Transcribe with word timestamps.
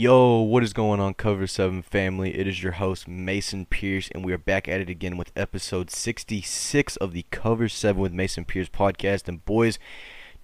Yo, 0.00 0.40
what 0.40 0.62
is 0.62 0.72
going 0.72 0.98
on, 0.98 1.12
Cover 1.12 1.46
7 1.46 1.82
family? 1.82 2.34
It 2.34 2.48
is 2.48 2.62
your 2.62 2.72
host, 2.72 3.06
Mason 3.06 3.66
Pierce, 3.66 4.08
and 4.14 4.24
we 4.24 4.32
are 4.32 4.38
back 4.38 4.66
at 4.66 4.80
it 4.80 4.88
again 4.88 5.18
with 5.18 5.30
episode 5.36 5.90
66 5.90 6.96
of 6.96 7.12
the 7.12 7.26
Cover 7.30 7.68
7 7.68 8.00
with 8.00 8.10
Mason 8.10 8.46
Pierce 8.46 8.70
podcast. 8.70 9.28
And 9.28 9.44
boys, 9.44 9.78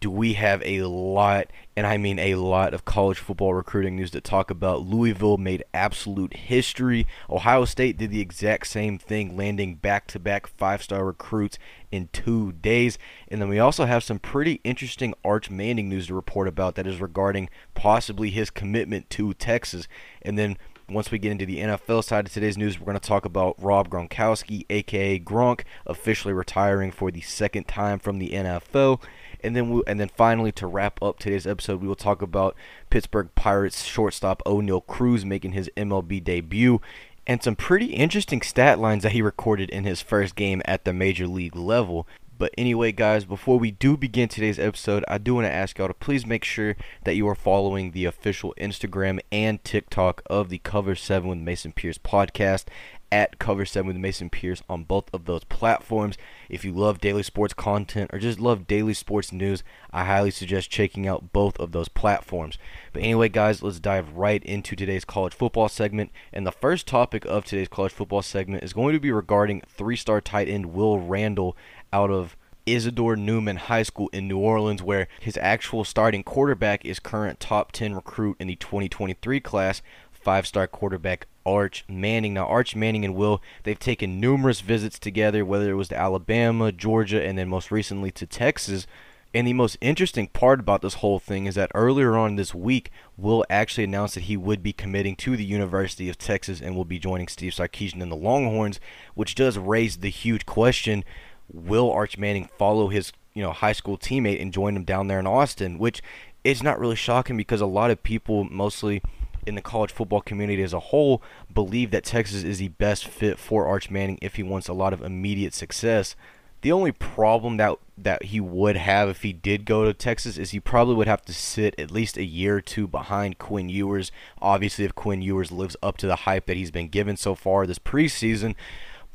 do 0.06 0.10
we 0.10 0.34
have 0.34 0.62
a 0.64 0.82
lot, 0.82 1.48
and 1.76 1.84
I 1.84 1.96
mean 1.96 2.20
a 2.20 2.36
lot, 2.36 2.72
of 2.74 2.84
college 2.84 3.18
football 3.18 3.54
recruiting 3.54 3.96
news 3.96 4.12
to 4.12 4.20
talk 4.20 4.52
about. 4.52 4.86
Louisville 4.86 5.36
made 5.36 5.64
absolute 5.74 6.34
history. 6.34 7.08
Ohio 7.28 7.64
State 7.64 7.96
did 7.96 8.12
the 8.12 8.20
exact 8.20 8.68
same 8.68 8.98
thing, 8.98 9.36
landing 9.36 9.74
back 9.74 10.06
to 10.08 10.20
back 10.20 10.46
five 10.46 10.80
star 10.80 11.04
recruits 11.04 11.58
in 11.90 12.08
two 12.12 12.52
days. 12.52 12.98
And 13.26 13.42
then 13.42 13.48
we 13.48 13.58
also 13.58 13.84
have 13.84 14.04
some 14.04 14.20
pretty 14.20 14.60
interesting 14.62 15.12
Arch 15.24 15.50
Manning 15.50 15.88
news 15.88 16.06
to 16.06 16.14
report 16.14 16.46
about 16.46 16.76
that 16.76 16.86
is 16.86 17.00
regarding 17.00 17.48
possibly 17.74 18.30
his 18.30 18.48
commitment 18.48 19.10
to 19.10 19.34
Texas. 19.34 19.88
And 20.22 20.38
then 20.38 20.56
once 20.88 21.10
we 21.10 21.18
get 21.18 21.32
into 21.32 21.46
the 21.46 21.58
NFL 21.58 22.04
side 22.04 22.26
of 22.26 22.32
today's 22.32 22.56
news, 22.56 22.78
we're 22.78 22.86
going 22.86 22.98
to 22.98 23.08
talk 23.08 23.24
about 23.24 23.60
Rob 23.60 23.88
Gronkowski, 23.88 24.66
aka 24.70 25.18
Gronk, 25.18 25.62
officially 25.84 26.32
retiring 26.32 26.92
for 26.92 27.10
the 27.10 27.22
second 27.22 27.66
time 27.66 27.98
from 27.98 28.20
the 28.20 28.30
NFL. 28.30 29.02
And 29.46 29.54
then 29.54 29.70
we 29.70 29.82
and 29.86 30.00
then 30.00 30.10
finally 30.14 30.52
to 30.52 30.66
wrap 30.66 31.00
up 31.02 31.18
today's 31.18 31.46
episode, 31.46 31.80
we 31.80 31.88
will 31.88 31.94
talk 31.94 32.20
about 32.20 32.56
Pittsburgh 32.90 33.28
Pirates 33.34 33.84
shortstop 33.84 34.42
Oneil 34.44 34.84
Cruz 34.86 35.24
making 35.24 35.52
his 35.52 35.70
MLB 35.76 36.22
debut 36.22 36.80
and 37.26 37.42
some 37.42 37.56
pretty 37.56 37.86
interesting 37.86 38.42
stat 38.42 38.78
lines 38.78 39.02
that 39.02 39.12
he 39.12 39.22
recorded 39.22 39.70
in 39.70 39.84
his 39.84 40.00
first 40.00 40.36
game 40.36 40.62
at 40.64 40.84
the 40.84 40.92
major 40.92 41.26
league 41.26 41.56
level. 41.56 42.06
But 42.38 42.52
anyway, 42.58 42.92
guys, 42.92 43.24
before 43.24 43.58
we 43.58 43.70
do 43.70 43.96
begin 43.96 44.28
today's 44.28 44.58
episode, 44.58 45.04
I 45.08 45.16
do 45.16 45.36
want 45.36 45.46
to 45.46 45.52
ask 45.52 45.78
y'all 45.78 45.88
to 45.88 45.94
please 45.94 46.26
make 46.26 46.44
sure 46.44 46.76
that 47.04 47.14
you 47.14 47.26
are 47.28 47.34
following 47.34 47.92
the 47.92 48.04
official 48.04 48.54
Instagram 48.60 49.20
and 49.32 49.62
TikTok 49.64 50.22
of 50.26 50.50
the 50.50 50.58
Cover 50.58 50.94
7 50.94 51.28
with 51.28 51.38
Mason 51.38 51.72
Pierce 51.72 51.96
podcast 51.96 52.66
at 53.12 53.38
Cover 53.38 53.64
7 53.64 53.86
with 53.86 53.96
Mason 53.96 54.30
Pierce 54.30 54.62
on 54.68 54.84
both 54.84 55.12
of 55.12 55.24
those 55.24 55.44
platforms. 55.44 56.16
If 56.48 56.64
you 56.64 56.72
love 56.72 57.00
daily 57.00 57.22
sports 57.22 57.54
content 57.54 58.10
or 58.12 58.18
just 58.18 58.40
love 58.40 58.66
daily 58.66 58.94
sports 58.94 59.32
news, 59.32 59.62
I 59.90 60.04
highly 60.04 60.30
suggest 60.30 60.70
checking 60.70 61.06
out 61.06 61.32
both 61.32 61.58
of 61.58 61.72
those 61.72 61.88
platforms. 61.88 62.58
But 62.92 63.02
anyway, 63.02 63.28
guys, 63.28 63.62
let's 63.62 63.80
dive 63.80 64.14
right 64.14 64.44
into 64.44 64.76
today's 64.76 65.04
college 65.04 65.34
football 65.34 65.68
segment. 65.68 66.10
And 66.32 66.46
the 66.46 66.52
first 66.52 66.86
topic 66.86 67.24
of 67.24 67.44
today's 67.44 67.68
college 67.68 67.92
football 67.92 68.22
segment 68.22 68.64
is 68.64 68.72
going 68.72 68.94
to 68.94 69.00
be 69.00 69.12
regarding 69.12 69.62
three 69.62 69.96
star 69.96 70.20
tight 70.20 70.48
end 70.48 70.66
Will 70.66 70.98
Randall 70.98 71.56
out 71.92 72.10
of 72.10 72.36
Isidore 72.66 73.14
Newman 73.14 73.56
High 73.56 73.84
School 73.84 74.10
in 74.12 74.26
New 74.26 74.38
Orleans, 74.38 74.82
where 74.82 75.06
his 75.20 75.36
actual 75.36 75.84
starting 75.84 76.24
quarterback 76.24 76.84
is 76.84 76.98
current 76.98 77.38
top 77.38 77.70
10 77.70 77.94
recruit 77.94 78.36
in 78.40 78.48
the 78.48 78.56
2023 78.56 79.38
class, 79.38 79.82
five 80.10 80.46
star 80.46 80.66
quarterback 80.66 81.28
Arch 81.46 81.84
Manning. 81.88 82.34
Now, 82.34 82.46
Arch 82.46 82.74
Manning 82.74 83.04
and 83.04 83.14
Will, 83.14 83.40
they've 83.62 83.78
taken 83.78 84.20
numerous 84.20 84.60
visits 84.60 84.98
together, 84.98 85.44
whether 85.44 85.70
it 85.70 85.76
was 85.76 85.88
to 85.88 85.96
Alabama, 85.96 86.72
Georgia, 86.72 87.24
and 87.24 87.38
then 87.38 87.48
most 87.48 87.70
recently 87.70 88.10
to 88.10 88.26
Texas. 88.26 88.86
And 89.32 89.46
the 89.46 89.52
most 89.52 89.76
interesting 89.80 90.28
part 90.28 90.60
about 90.60 90.82
this 90.82 90.94
whole 90.94 91.18
thing 91.18 91.46
is 91.46 91.56
that 91.56 91.70
earlier 91.74 92.16
on 92.16 92.36
this 92.36 92.54
week, 92.54 92.90
Will 93.16 93.44
actually 93.50 93.84
announced 93.84 94.14
that 94.14 94.24
he 94.24 94.36
would 94.36 94.62
be 94.62 94.72
committing 94.72 95.14
to 95.16 95.36
the 95.36 95.44
University 95.44 96.08
of 96.08 96.18
Texas 96.18 96.60
and 96.60 96.74
will 96.74 96.84
be 96.84 96.98
joining 96.98 97.28
Steve 97.28 97.52
Sarkisian 97.52 98.02
and 98.02 98.10
the 98.10 98.16
Longhorns, 98.16 98.80
which 99.14 99.34
does 99.34 99.58
raise 99.58 99.98
the 99.98 100.10
huge 100.10 100.46
question: 100.46 101.04
Will 101.52 101.90
Arch 101.90 102.16
Manning 102.18 102.48
follow 102.58 102.88
his 102.88 103.12
you 103.34 103.42
know 103.42 103.52
high 103.52 103.72
school 103.72 103.98
teammate 103.98 104.40
and 104.40 104.54
join 104.54 104.74
him 104.74 104.84
down 104.84 105.06
there 105.06 105.20
in 105.20 105.26
Austin? 105.26 105.78
Which 105.78 106.02
is 106.42 106.62
not 106.62 106.78
really 106.78 106.96
shocking 106.96 107.36
because 107.36 107.60
a 107.60 107.66
lot 107.66 107.90
of 107.90 108.02
people, 108.02 108.44
mostly 108.44 109.02
in 109.46 109.54
the 109.54 109.62
college 109.62 109.92
football 109.92 110.20
community 110.20 110.62
as 110.62 110.72
a 110.72 110.80
whole 110.80 111.22
believe 111.52 111.90
that 111.92 112.04
Texas 112.04 112.42
is 112.42 112.58
the 112.58 112.68
best 112.68 113.06
fit 113.06 113.38
for 113.38 113.66
Arch 113.66 113.90
Manning 113.90 114.18
if 114.20 114.36
he 114.36 114.42
wants 114.42 114.68
a 114.68 114.72
lot 114.72 114.92
of 114.92 115.02
immediate 115.02 115.54
success. 115.54 116.16
The 116.62 116.72
only 116.72 116.92
problem 116.92 117.58
that 117.58 117.76
that 117.98 118.24
he 118.24 118.40
would 118.40 118.76
have 118.76 119.08
if 119.08 119.22
he 119.22 119.32
did 119.32 119.64
go 119.64 119.84
to 119.84 119.94
Texas 119.94 120.36
is 120.36 120.50
he 120.50 120.60
probably 120.60 120.94
would 120.94 121.06
have 121.06 121.22
to 121.26 121.32
sit 121.32 121.74
at 121.78 121.90
least 121.90 122.16
a 122.16 122.24
year 122.24 122.56
or 122.56 122.60
two 122.60 122.86
behind 122.86 123.38
Quinn 123.38 123.68
Ewers. 123.68 124.10
Obviously, 124.42 124.84
if 124.84 124.94
Quinn 124.94 125.22
Ewers 125.22 125.52
lives 125.52 125.76
up 125.82 125.96
to 125.98 126.06
the 126.06 126.16
hype 126.16 126.46
that 126.46 126.56
he's 126.56 126.70
been 126.70 126.88
given 126.88 127.16
so 127.16 127.34
far 127.34 127.66
this 127.66 127.78
preseason, 127.78 128.54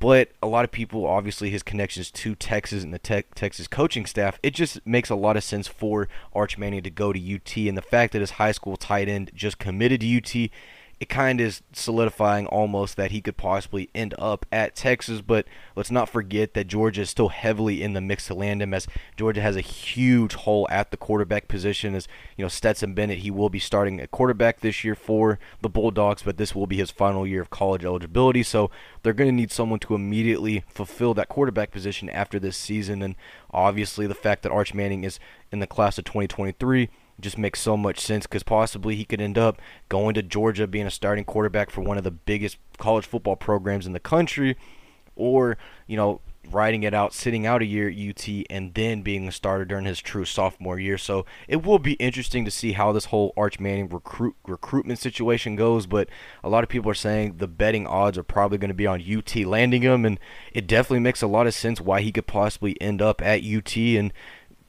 but 0.02 0.32
a 0.42 0.48
lot 0.48 0.66
of 0.66 0.72
people, 0.72 1.06
obviously, 1.06 1.52
his 1.52 1.62
connections 1.62 2.10
to 2.10 2.34
Texas 2.34 2.84
and 2.84 2.92
the 2.92 2.98
te- 2.98 3.24
Texas 3.36 3.68
coaching 3.68 4.08
staff, 4.08 4.40
it 4.42 4.56
just 4.56 4.86
makes 4.86 5.12
a 5.12 5.16
lot 5.16 5.38
of 5.38 5.44
sense 5.44 5.68
for 5.68 6.10
Arch 6.34 6.58
Manning 6.58 6.82
to 6.82 6.90
go 6.90 7.14
to 7.14 7.36
UT. 7.36 7.56
And 7.56 7.78
the 7.78 7.84
fact 7.84 8.14
that 8.14 8.20
his 8.20 8.32
high 8.32 8.52
school 8.52 8.78
tight 8.78 9.08
end 9.08 9.30
just 9.36 9.60
committed 9.60 10.02
to 10.02 10.18
UT 10.18 10.50
it 11.02 11.10
kind 11.10 11.42
of 11.42 11.48
is 11.48 11.64
solidifying 11.74 12.46
almost 12.46 12.96
that 12.96 13.10
he 13.10 13.22
could 13.22 13.36
possibly 13.36 13.90
end 13.96 14.14
up 14.20 14.46
at 14.52 14.76
Texas. 14.76 15.20
But 15.20 15.48
let's 15.76 15.90
not 15.90 16.08
forget 16.08 16.54
that 16.54 16.68
Georgia 16.68 17.02
is 17.02 17.10
still 17.10 17.30
heavily 17.30 17.82
in 17.82 17.94
the 17.94 18.02
mix 18.02 18.28
to 18.28 18.36
land 18.36 18.62
him, 18.62 18.72
as 18.72 18.86
Georgia 19.18 19.42
has 19.42 19.56
a 19.56 19.62
huge 19.62 20.36
hole 20.36 20.68
at 20.70 20.92
the 20.92 20.98
quarterback 20.98 21.48
position. 21.48 21.96
As 21.96 22.08
you 22.38 22.46
know, 22.46 22.50
Stetson 22.50 22.94
Bennett, 22.94 23.18
he 23.18 23.32
will 23.32 23.50
be 23.50 23.58
starting 23.58 24.00
at 24.00 24.12
quarterback 24.12 24.60
this 24.60 24.84
year 24.84 24.94
for 24.94 25.40
the 25.64 25.70
Bulldogs, 25.70 26.22
but 26.22 26.38
this 26.38 26.54
will 26.54 26.68
be 26.68 26.78
his 26.78 26.92
final 26.92 27.26
year 27.26 27.42
of 27.42 27.50
college 27.50 27.84
eligibility. 27.84 28.44
So 28.44 28.70
they're 29.02 29.14
going 29.14 29.30
to 29.30 29.36
need 29.36 29.52
someone 29.52 29.80
to 29.80 29.96
immediately 29.96 30.64
fulfill 30.68 31.16
that 31.16 31.30
quarterback 31.30 31.72
position 31.72 32.12
after 32.12 32.38
this 32.38 32.56
season. 32.56 33.02
And 33.02 33.16
obviously, 33.50 34.06
the 34.06 34.14
fact 34.14 34.44
that 34.44 34.52
Arch 34.52 34.76
Manning 34.76 35.04
is 35.04 35.20
in 35.52 35.62
the 35.62 35.68
class 35.68 35.98
of 35.98 36.04
2023 36.06 36.90
just 37.22 37.38
makes 37.38 37.60
so 37.60 37.78
much 37.78 38.00
sense 38.00 38.26
because 38.26 38.44
possibly 38.44 38.96
he 38.96 39.06
could 39.06 39.22
end 39.22 39.38
up 39.38 39.62
going 39.90 40.14
to 40.16 40.22
Georgia, 40.22 40.68
being 40.68 40.88
a 40.88 40.92
starting 40.92 41.26
quarterback 41.26 41.70
for 41.70 41.82
one 41.82 41.98
of 41.98 42.04
the 42.04 42.12
biggest 42.12 42.58
college 42.78 43.06
football 43.06 43.36
programs 43.36 43.86
in 43.86 43.94
the 43.94 44.00
country, 44.00 44.58
or 45.16 45.58
you 45.88 45.98
know 45.98 46.22
riding 46.50 46.84
it 46.84 46.94
out, 46.94 47.14
sitting 47.14 47.46
out 47.46 47.62
a 47.62 47.66
year 47.66 47.90
at 47.90 47.96
UT, 47.96 48.28
and 48.50 48.74
then 48.74 49.02
being 49.02 49.28
a 49.28 49.32
starter 49.32 49.66
during 49.66 49.86
his 49.86 50.00
true 50.00 50.26
sophomore 50.26 50.80
year. 50.80 50.98
So 50.98 51.26
it 51.48 51.64
will 51.64 51.80
be 51.80 51.94
interesting 51.94 52.46
to 52.46 52.52
see 52.52 52.74
how 52.74 52.92
this 52.92 53.06
whole 53.06 53.34
Arch 53.38 53.60
Manning 53.60 53.90
recruit 53.90 54.36
recruitment 54.46 55.00
situation 55.00 55.56
goes. 55.56 55.86
But 55.86 56.10
a 56.44 56.50
lot 56.50 56.64
of 56.64 56.70
people 56.70 56.90
are 56.92 56.96
saying 56.96 57.38
the 57.38 57.48
betting 57.48 57.88
odds 57.88 58.18
are 58.18 58.24
probably 58.24 58.58
going 58.58 58.70
to 58.70 58.76
be 58.76 58.88
on 58.88 59.02
UT 59.02 59.36
landing 59.36 59.82
him, 59.82 60.06
and 60.06 60.20
it 60.54 60.68
definitely 60.68 61.00
makes 61.00 61.22
a 61.22 61.28
lot 61.28 61.48
of 61.48 61.54
sense 61.54 61.80
why 61.80 62.02
he 62.02 62.12
could 62.12 62.28
possibly 62.28 62.80
end 62.82 63.02
up 63.02 63.22
at 63.22 63.44
UT 63.44 63.76
and 63.78 64.12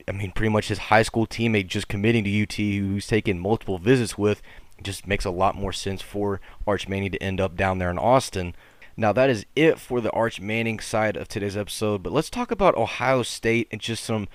I 0.08 0.12
mean, 0.12 0.32
pretty 0.32 0.50
much 0.50 0.68
his 0.68 0.78
high 0.78 1.02
school 1.02 1.26
teammate 1.26 1.66
just 1.66 1.88
committing 1.88 2.24
to 2.24 2.42
UT, 2.42 2.54
who's 2.54 3.06
taken 3.06 3.38
multiple 3.38 3.78
visits 3.78 4.18
with, 4.18 4.42
just 4.82 5.06
makes 5.06 5.24
a 5.24 5.30
lot 5.30 5.54
more 5.54 5.72
sense 5.72 6.02
for 6.02 6.40
Arch 6.66 6.88
Manning 6.88 7.12
to 7.12 7.22
end 7.22 7.40
up 7.40 7.56
down 7.56 7.78
there 7.78 7.90
in 7.90 7.98
Austin. 7.98 8.54
Now, 8.96 9.12
that 9.12 9.30
is 9.30 9.46
it 9.56 9.78
for 9.78 10.00
the 10.00 10.10
Arch 10.10 10.40
Manning 10.40 10.80
side 10.80 11.16
of 11.16 11.28
today's 11.28 11.56
episode, 11.56 12.02
but 12.02 12.12
let's 12.12 12.30
talk 12.30 12.50
about 12.50 12.76
Ohio 12.76 13.22
State 13.22 13.68
and 13.70 13.80
just 13.80 14.04
some 14.04 14.28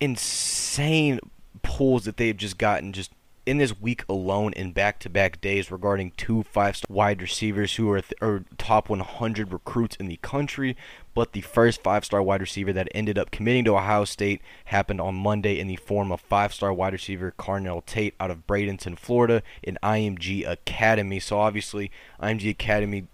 insane 0.00 1.20
pulls 1.62 2.04
that 2.04 2.16
they've 2.16 2.36
just 2.36 2.58
gotten 2.58 2.92
just 2.92 3.12
in 3.48 3.56
this 3.56 3.80
week 3.80 4.04
alone 4.10 4.52
in 4.52 4.72
back-to-back 4.72 5.40
days 5.40 5.70
regarding 5.70 6.10
two 6.18 6.42
five-star 6.42 6.94
wide 6.94 7.22
receivers 7.22 7.76
who 7.76 7.90
are, 7.90 8.02
th- 8.02 8.12
are 8.20 8.44
top 8.58 8.90
100 8.90 9.50
recruits 9.54 9.96
in 9.96 10.06
the 10.06 10.18
country. 10.18 10.76
But 11.14 11.32
the 11.32 11.40
first 11.40 11.82
five-star 11.82 12.22
wide 12.22 12.42
receiver 12.42 12.74
that 12.74 12.88
ended 12.94 13.18
up 13.18 13.30
committing 13.30 13.64
to 13.64 13.76
Ohio 13.76 14.04
State 14.04 14.42
happened 14.66 15.00
on 15.00 15.14
Monday 15.14 15.58
in 15.58 15.66
the 15.66 15.76
form 15.76 16.12
of 16.12 16.20
five-star 16.20 16.74
wide 16.74 16.92
receiver 16.92 17.32
Carnell 17.38 17.86
Tate 17.86 18.14
out 18.20 18.30
of 18.30 18.46
Bradenton, 18.46 18.98
Florida, 18.98 19.42
in 19.62 19.78
IMG 19.82 20.46
Academy. 20.46 21.18
So 21.18 21.38
obviously, 21.38 21.90
IMG 22.22 22.50
Academy 22.50 23.08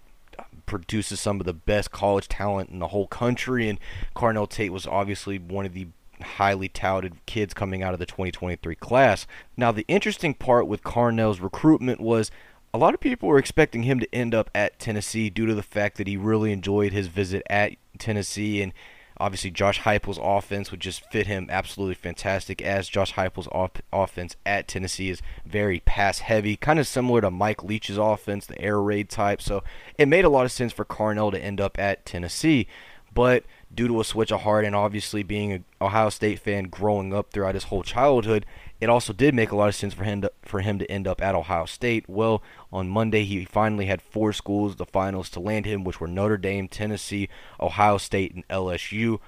produces 0.66 1.20
some 1.20 1.38
of 1.38 1.46
the 1.46 1.54
best 1.54 1.92
college 1.92 2.26
talent 2.26 2.70
in 2.70 2.80
the 2.80 2.88
whole 2.88 3.06
country, 3.06 3.68
and 3.68 3.78
Carnell 4.16 4.48
Tate 4.48 4.72
was 4.72 4.84
obviously 4.84 5.38
one 5.38 5.64
of 5.64 5.74
the 5.74 5.86
highly 6.24 6.68
touted 6.68 7.24
kids 7.26 7.54
coming 7.54 7.82
out 7.82 7.92
of 7.92 8.00
the 8.00 8.06
2023 8.06 8.74
class. 8.74 9.26
Now, 9.56 9.72
the 9.72 9.84
interesting 9.88 10.34
part 10.34 10.66
with 10.66 10.82
Carnell's 10.82 11.40
recruitment 11.40 12.00
was 12.00 12.30
a 12.72 12.78
lot 12.78 12.94
of 12.94 13.00
people 13.00 13.28
were 13.28 13.38
expecting 13.38 13.84
him 13.84 14.00
to 14.00 14.14
end 14.14 14.34
up 14.34 14.50
at 14.54 14.78
Tennessee 14.80 15.30
due 15.30 15.46
to 15.46 15.54
the 15.54 15.62
fact 15.62 15.96
that 15.96 16.08
he 16.08 16.16
really 16.16 16.50
enjoyed 16.50 16.92
his 16.92 17.06
visit 17.06 17.42
at 17.48 17.74
Tennessee 17.98 18.60
and 18.60 18.72
obviously 19.18 19.50
Josh 19.50 19.80
Heupel's 19.80 20.18
offense 20.20 20.70
would 20.70 20.80
just 20.80 21.08
fit 21.10 21.26
him 21.26 21.48
absolutely 21.50 21.94
fantastic 21.94 22.60
as 22.62 22.88
Josh 22.88 23.14
Heupel's 23.14 23.48
off- 23.48 23.82
offense 23.92 24.36
at 24.44 24.68
Tennessee 24.68 25.10
is 25.10 25.22
very 25.46 25.80
pass 25.80 26.20
heavy, 26.20 26.56
kind 26.56 26.78
of 26.78 26.86
similar 26.86 27.20
to 27.20 27.30
Mike 27.30 27.62
Leach's 27.62 27.98
offense, 27.98 28.46
the 28.46 28.60
air 28.60 28.80
raid 28.80 29.08
type. 29.08 29.40
So 29.40 29.62
it 29.98 30.08
made 30.08 30.24
a 30.24 30.28
lot 30.28 30.44
of 30.44 30.52
sense 30.52 30.72
for 30.72 30.84
Carnell 30.84 31.30
to 31.30 31.42
end 31.42 31.60
up 31.60 31.78
at 31.78 32.04
Tennessee, 32.04 32.66
but 33.12 33.44
due 33.74 33.88
to 33.88 34.00
a 34.00 34.04
switch 34.04 34.32
of 34.32 34.42
heart 34.42 34.64
and 34.64 34.74
obviously 34.74 35.22
being 35.22 35.52
an 35.52 35.64
Ohio 35.80 36.08
State 36.08 36.38
fan 36.38 36.64
growing 36.64 37.12
up 37.12 37.32
throughout 37.32 37.54
his 37.54 37.64
whole 37.64 37.82
childhood, 37.82 38.46
it 38.80 38.88
also 38.88 39.12
did 39.12 39.34
make 39.34 39.50
a 39.50 39.56
lot 39.56 39.68
of 39.68 39.74
sense 39.74 39.94
for 39.94 40.04
him 40.04 40.20
to, 40.22 40.32
for 40.42 40.60
him 40.60 40.78
to 40.78 40.90
end 40.90 41.06
up 41.06 41.22
at 41.22 41.34
Ohio 41.34 41.64
State. 41.64 42.04
Well, 42.08 42.42
on 42.72 42.88
Monday 42.88 43.24
he 43.24 43.44
finally 43.44 43.86
had 43.86 44.02
four 44.02 44.32
schools 44.32 44.76
the 44.76 44.86
finals 44.86 45.30
to 45.30 45.40
land 45.40 45.66
him, 45.66 45.84
which 45.84 46.00
were 46.00 46.08
Notre 46.08 46.36
Dame, 46.36 46.68
Tennessee, 46.68 47.28
Ohio 47.60 47.98
State, 47.98 48.34
and 48.34 48.46
LSU. 48.48 49.18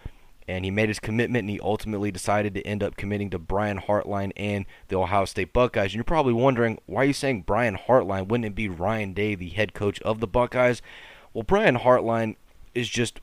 and 0.48 0.64
he 0.64 0.70
made 0.70 0.88
his 0.88 1.00
commitment 1.00 1.42
and 1.42 1.50
he 1.50 1.60
ultimately 1.60 2.12
decided 2.12 2.54
to 2.54 2.66
end 2.66 2.82
up 2.82 2.96
committing 2.96 3.30
to 3.30 3.38
Brian 3.38 3.80
Hartline 3.80 4.32
and 4.36 4.64
the 4.88 4.96
Ohio 4.96 5.24
State 5.24 5.52
Buckeyes. 5.52 5.86
And 5.86 5.94
you're 5.94 6.04
probably 6.04 6.32
wondering, 6.32 6.78
why 6.86 7.02
are 7.02 7.06
you 7.06 7.12
saying 7.12 7.42
Brian 7.42 7.76
Hartline? 7.76 8.28
Wouldn't 8.28 8.46
it 8.46 8.54
be 8.54 8.68
Ryan 8.68 9.12
Day, 9.12 9.34
the 9.34 9.48
head 9.48 9.74
coach 9.74 10.00
of 10.02 10.20
the 10.20 10.26
Buckeyes? 10.28 10.82
Well, 11.32 11.42
Brian 11.42 11.78
Hartline 11.78 12.36
is 12.74 12.88
just 12.88 13.20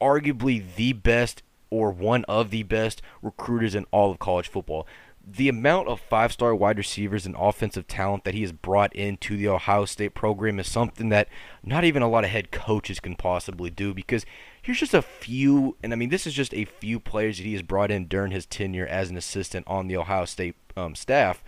arguably 0.00 0.64
the 0.76 0.92
best 0.92 1.42
or 1.70 1.90
one 1.90 2.24
of 2.24 2.50
the 2.50 2.64
best 2.64 3.00
recruiters 3.22 3.74
in 3.74 3.86
all 3.90 4.10
of 4.10 4.18
college 4.18 4.48
football. 4.48 4.86
The 5.24 5.48
amount 5.48 5.88
of 5.88 6.00
five 6.00 6.32
star 6.32 6.54
wide 6.54 6.78
receivers 6.78 7.26
and 7.26 7.36
offensive 7.38 7.86
talent 7.86 8.24
that 8.24 8.34
he 8.34 8.40
has 8.40 8.52
brought 8.52 8.94
into 8.96 9.36
the 9.36 9.48
Ohio 9.48 9.84
State 9.84 10.14
program 10.14 10.58
is 10.58 10.66
something 10.66 11.10
that 11.10 11.28
not 11.62 11.84
even 11.84 12.02
a 12.02 12.08
lot 12.08 12.24
of 12.24 12.30
head 12.30 12.50
coaches 12.50 12.98
can 12.98 13.14
possibly 13.14 13.70
do 13.70 13.94
because 13.94 14.24
here's 14.60 14.80
just 14.80 14.94
a 14.94 15.02
few, 15.02 15.76
and 15.82 15.92
I 15.92 15.96
mean, 15.96 16.08
this 16.08 16.26
is 16.26 16.34
just 16.34 16.54
a 16.54 16.64
few 16.64 16.98
players 16.98 17.36
that 17.36 17.44
he 17.44 17.52
has 17.52 17.62
brought 17.62 17.90
in 17.90 18.06
during 18.06 18.32
his 18.32 18.46
tenure 18.46 18.86
as 18.86 19.10
an 19.10 19.16
assistant 19.16 19.68
on 19.68 19.86
the 19.86 19.96
Ohio 19.96 20.24
State 20.24 20.56
um, 20.76 20.94
staff 20.94 21.44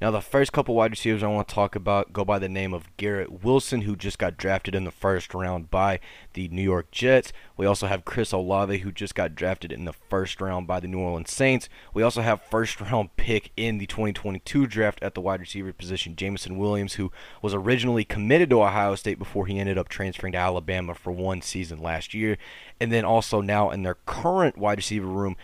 now, 0.00 0.10
the 0.10 0.20
first 0.20 0.52
couple 0.52 0.74
wide 0.74 0.90
receivers 0.90 1.22
I 1.22 1.28
want 1.28 1.48
to 1.48 1.54
talk 1.54 1.76
about 1.76 2.12
go 2.12 2.24
by 2.24 2.38
the 2.38 2.48
name 2.48 2.74
of 2.74 2.94
Garrett 2.96 3.44
Wilson, 3.44 3.82
who 3.82 3.94
just 3.96 4.18
got 4.18 4.36
drafted 4.36 4.74
in 4.74 4.84
the 4.84 4.90
first 4.90 5.34
round 5.34 5.70
by 5.70 6.00
the 6.32 6.48
New 6.48 6.62
York 6.62 6.90
Jets. 6.90 7.32
We 7.56 7.66
also 7.66 7.86
have 7.86 8.04
Chris 8.04 8.32
Olave, 8.32 8.78
who 8.78 8.90
just 8.90 9.14
got 9.14 9.34
drafted 9.34 9.70
in 9.70 9.84
the 9.84 9.92
first 9.92 10.40
round 10.40 10.66
by 10.66 10.80
the 10.80 10.88
New 10.88 10.98
Orleans 10.98 11.32
Saints. 11.32 11.68
We 11.92 12.02
also 12.02 12.22
have 12.22 12.42
first 12.42 12.80
round 12.80 13.16
pick 13.16 13.52
in 13.56 13.78
the 13.78 13.86
2022 13.86 14.66
draft 14.66 15.02
at 15.02 15.14
the 15.14 15.20
wide 15.20 15.40
receiver 15.40 15.72
position, 15.72 16.16
Jameson 16.16 16.58
Williams, 16.58 16.94
who 16.94 17.12
was 17.40 17.54
originally 17.54 18.04
committed 18.04 18.50
to 18.50 18.62
Ohio 18.62 18.96
State 18.96 19.18
before 19.18 19.46
he 19.46 19.58
ended 19.58 19.78
up 19.78 19.88
transferring 19.88 20.32
to 20.32 20.38
Alabama 20.38 20.94
for 20.94 21.12
one 21.12 21.40
season 21.40 21.80
last 21.80 22.14
year. 22.14 22.36
And 22.80 22.90
then 22.90 23.04
also 23.04 23.40
now 23.40 23.70
in 23.70 23.82
their 23.82 23.98
current 24.06 24.58
wide 24.58 24.78
receiver 24.78 25.06
room, 25.06 25.36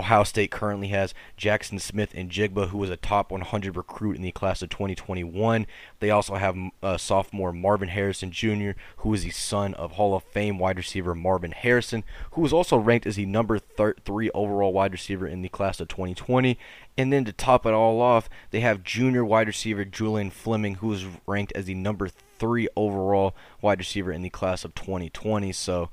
Ohio 0.00 0.24
State 0.24 0.50
currently 0.50 0.88
has 0.88 1.12
Jackson 1.36 1.78
Smith-Njigba, 1.78 2.70
who 2.70 2.78
was 2.78 2.88
a 2.88 2.96
top 2.96 3.30
100 3.30 3.76
recruit 3.76 4.16
in 4.16 4.22
the 4.22 4.32
class 4.32 4.62
of 4.62 4.70
2021. 4.70 5.66
They 5.98 6.10
also 6.10 6.36
have 6.36 6.56
uh, 6.82 6.96
sophomore 6.96 7.52
Marvin 7.52 7.90
Harrison 7.90 8.30
Jr., 8.30 8.70
who 8.98 9.12
is 9.12 9.24
the 9.24 9.30
son 9.30 9.74
of 9.74 9.92
Hall 9.92 10.14
of 10.16 10.22
Fame 10.24 10.58
wide 10.58 10.78
receiver 10.78 11.14
Marvin 11.14 11.52
Harrison, 11.52 12.02
who 12.32 12.40
was 12.40 12.52
also 12.52 12.78
ranked 12.78 13.06
as 13.06 13.16
the 13.16 13.26
number 13.26 13.58
thir- 13.58 13.94
three 14.02 14.30
overall 14.30 14.72
wide 14.72 14.92
receiver 14.92 15.26
in 15.26 15.42
the 15.42 15.50
class 15.50 15.80
of 15.80 15.88
2020. 15.88 16.58
And 16.96 17.12
then 17.12 17.26
to 17.26 17.32
top 17.32 17.66
it 17.66 17.74
all 17.74 18.00
off, 18.00 18.30
they 18.52 18.60
have 18.60 18.82
junior 18.82 19.24
wide 19.24 19.48
receiver 19.48 19.84
Julian 19.84 20.30
Fleming, 20.30 20.76
who 20.76 20.88
was 20.88 21.04
ranked 21.26 21.52
as 21.54 21.66
the 21.66 21.74
number 21.74 22.08
three 22.38 22.68
overall 22.74 23.36
wide 23.60 23.78
receiver 23.78 24.10
in 24.10 24.22
the 24.22 24.30
class 24.30 24.64
of 24.64 24.74
2020. 24.74 25.52
So 25.52 25.90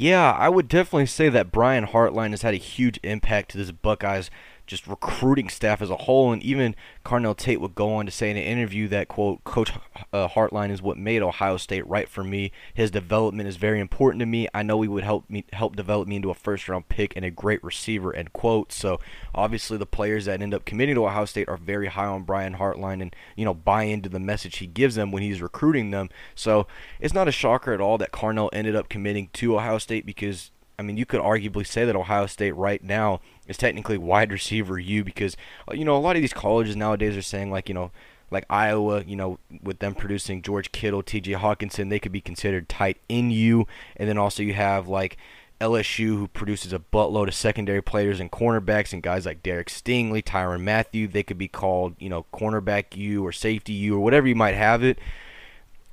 yeah, 0.00 0.30
I 0.30 0.48
would 0.48 0.68
definitely 0.68 1.06
say 1.06 1.28
that 1.28 1.50
Brian 1.50 1.84
Hartline 1.84 2.30
has 2.30 2.42
had 2.42 2.54
a 2.54 2.58
huge 2.58 3.00
impact 3.02 3.50
to 3.50 3.58
this 3.58 3.72
Buckeyes 3.72 4.30
just 4.68 4.86
recruiting 4.86 5.48
staff 5.48 5.82
as 5.82 5.90
a 5.90 5.96
whole. 5.96 6.30
And 6.30 6.42
even 6.42 6.76
Carnell 7.04 7.36
Tate 7.36 7.60
would 7.60 7.74
go 7.74 7.94
on 7.94 8.06
to 8.06 8.12
say 8.12 8.30
in 8.30 8.36
an 8.36 8.42
interview 8.42 8.86
that, 8.88 9.08
quote, 9.08 9.42
Coach 9.42 9.72
uh, 10.12 10.28
Hartline 10.28 10.70
is 10.70 10.80
what 10.80 10.96
made 10.96 11.22
Ohio 11.22 11.56
State 11.56 11.86
right 11.88 12.08
for 12.08 12.22
me. 12.22 12.52
His 12.74 12.90
development 12.90 13.48
is 13.48 13.56
very 13.56 13.80
important 13.80 14.20
to 14.20 14.26
me. 14.26 14.46
I 14.54 14.62
know 14.62 14.80
he 14.82 14.88
would 14.88 15.02
help 15.02 15.28
me 15.28 15.44
help 15.52 15.74
develop 15.74 16.06
me 16.06 16.16
into 16.16 16.30
a 16.30 16.34
first 16.34 16.68
round 16.68 16.88
pick 16.88 17.16
and 17.16 17.24
a 17.24 17.30
great 17.30 17.64
receiver, 17.64 18.14
end 18.14 18.32
quote. 18.32 18.70
So 18.72 19.00
obviously 19.34 19.78
the 19.78 19.86
players 19.86 20.26
that 20.26 20.42
end 20.42 20.54
up 20.54 20.64
committing 20.64 20.94
to 20.94 21.06
Ohio 21.06 21.24
State 21.24 21.48
are 21.48 21.56
very 21.56 21.88
high 21.88 22.06
on 22.06 22.22
Brian 22.22 22.56
Hartline 22.56 23.00
and, 23.02 23.16
you 23.36 23.44
know, 23.44 23.54
buy 23.54 23.84
into 23.84 24.08
the 24.08 24.20
message 24.20 24.58
he 24.58 24.66
gives 24.66 24.94
them 24.94 25.10
when 25.10 25.22
he's 25.22 25.42
recruiting 25.42 25.90
them. 25.90 26.10
So 26.34 26.66
it's 27.00 27.14
not 27.14 27.26
a 27.26 27.32
shocker 27.32 27.72
at 27.72 27.80
all 27.80 27.98
that 27.98 28.12
Carnell 28.12 28.50
ended 28.52 28.76
up 28.76 28.90
committing 28.90 29.30
to 29.32 29.56
Ohio 29.56 29.78
State 29.78 30.04
because 30.04 30.50
I 30.78 30.82
mean, 30.82 30.96
you 30.96 31.06
could 31.06 31.20
arguably 31.20 31.66
say 31.66 31.84
that 31.84 31.96
Ohio 31.96 32.26
State 32.26 32.52
right 32.52 32.82
now 32.82 33.20
is 33.48 33.56
technically 33.56 33.98
wide 33.98 34.30
receiver 34.30 34.78
U 34.78 35.02
because 35.02 35.36
uh, 35.68 35.74
you 35.74 35.84
know 35.84 35.96
a 35.96 35.98
lot 35.98 36.16
of 36.16 36.22
these 36.22 36.32
colleges 36.32 36.76
nowadays 36.76 37.16
are 37.16 37.22
saying 37.22 37.50
like 37.50 37.68
you 37.68 37.74
know 37.74 37.90
like 38.30 38.44
Iowa, 38.50 39.02
you 39.04 39.16
know, 39.16 39.38
with 39.62 39.78
them 39.78 39.94
producing 39.94 40.42
George 40.42 40.70
Kittle, 40.70 41.02
T.J. 41.02 41.32
Hockenson, 41.32 41.88
they 41.88 41.98
could 41.98 42.12
be 42.12 42.20
considered 42.20 42.68
tight 42.68 42.98
end 43.08 43.32
U, 43.32 43.66
and 43.96 44.08
then 44.08 44.18
also 44.18 44.42
you 44.42 44.52
have 44.52 44.86
like 44.86 45.16
LSU 45.60 46.16
who 46.16 46.28
produces 46.28 46.72
a 46.72 46.78
buttload 46.78 47.28
of 47.28 47.34
secondary 47.34 47.82
players 47.82 48.20
and 48.20 48.30
cornerbacks 48.30 48.92
and 48.92 49.02
guys 49.02 49.26
like 49.26 49.42
Derek 49.42 49.68
Stingley, 49.68 50.22
Tyrann 50.22 50.60
Mathieu, 50.62 51.08
they 51.08 51.22
could 51.22 51.38
be 51.38 51.48
called 51.48 51.94
you 51.98 52.08
know 52.08 52.26
cornerback 52.32 52.96
U 52.96 53.26
or 53.26 53.32
safety 53.32 53.72
U 53.72 53.96
or 53.96 54.00
whatever 54.00 54.28
you 54.28 54.36
might 54.36 54.54
have 54.54 54.84
it. 54.84 54.98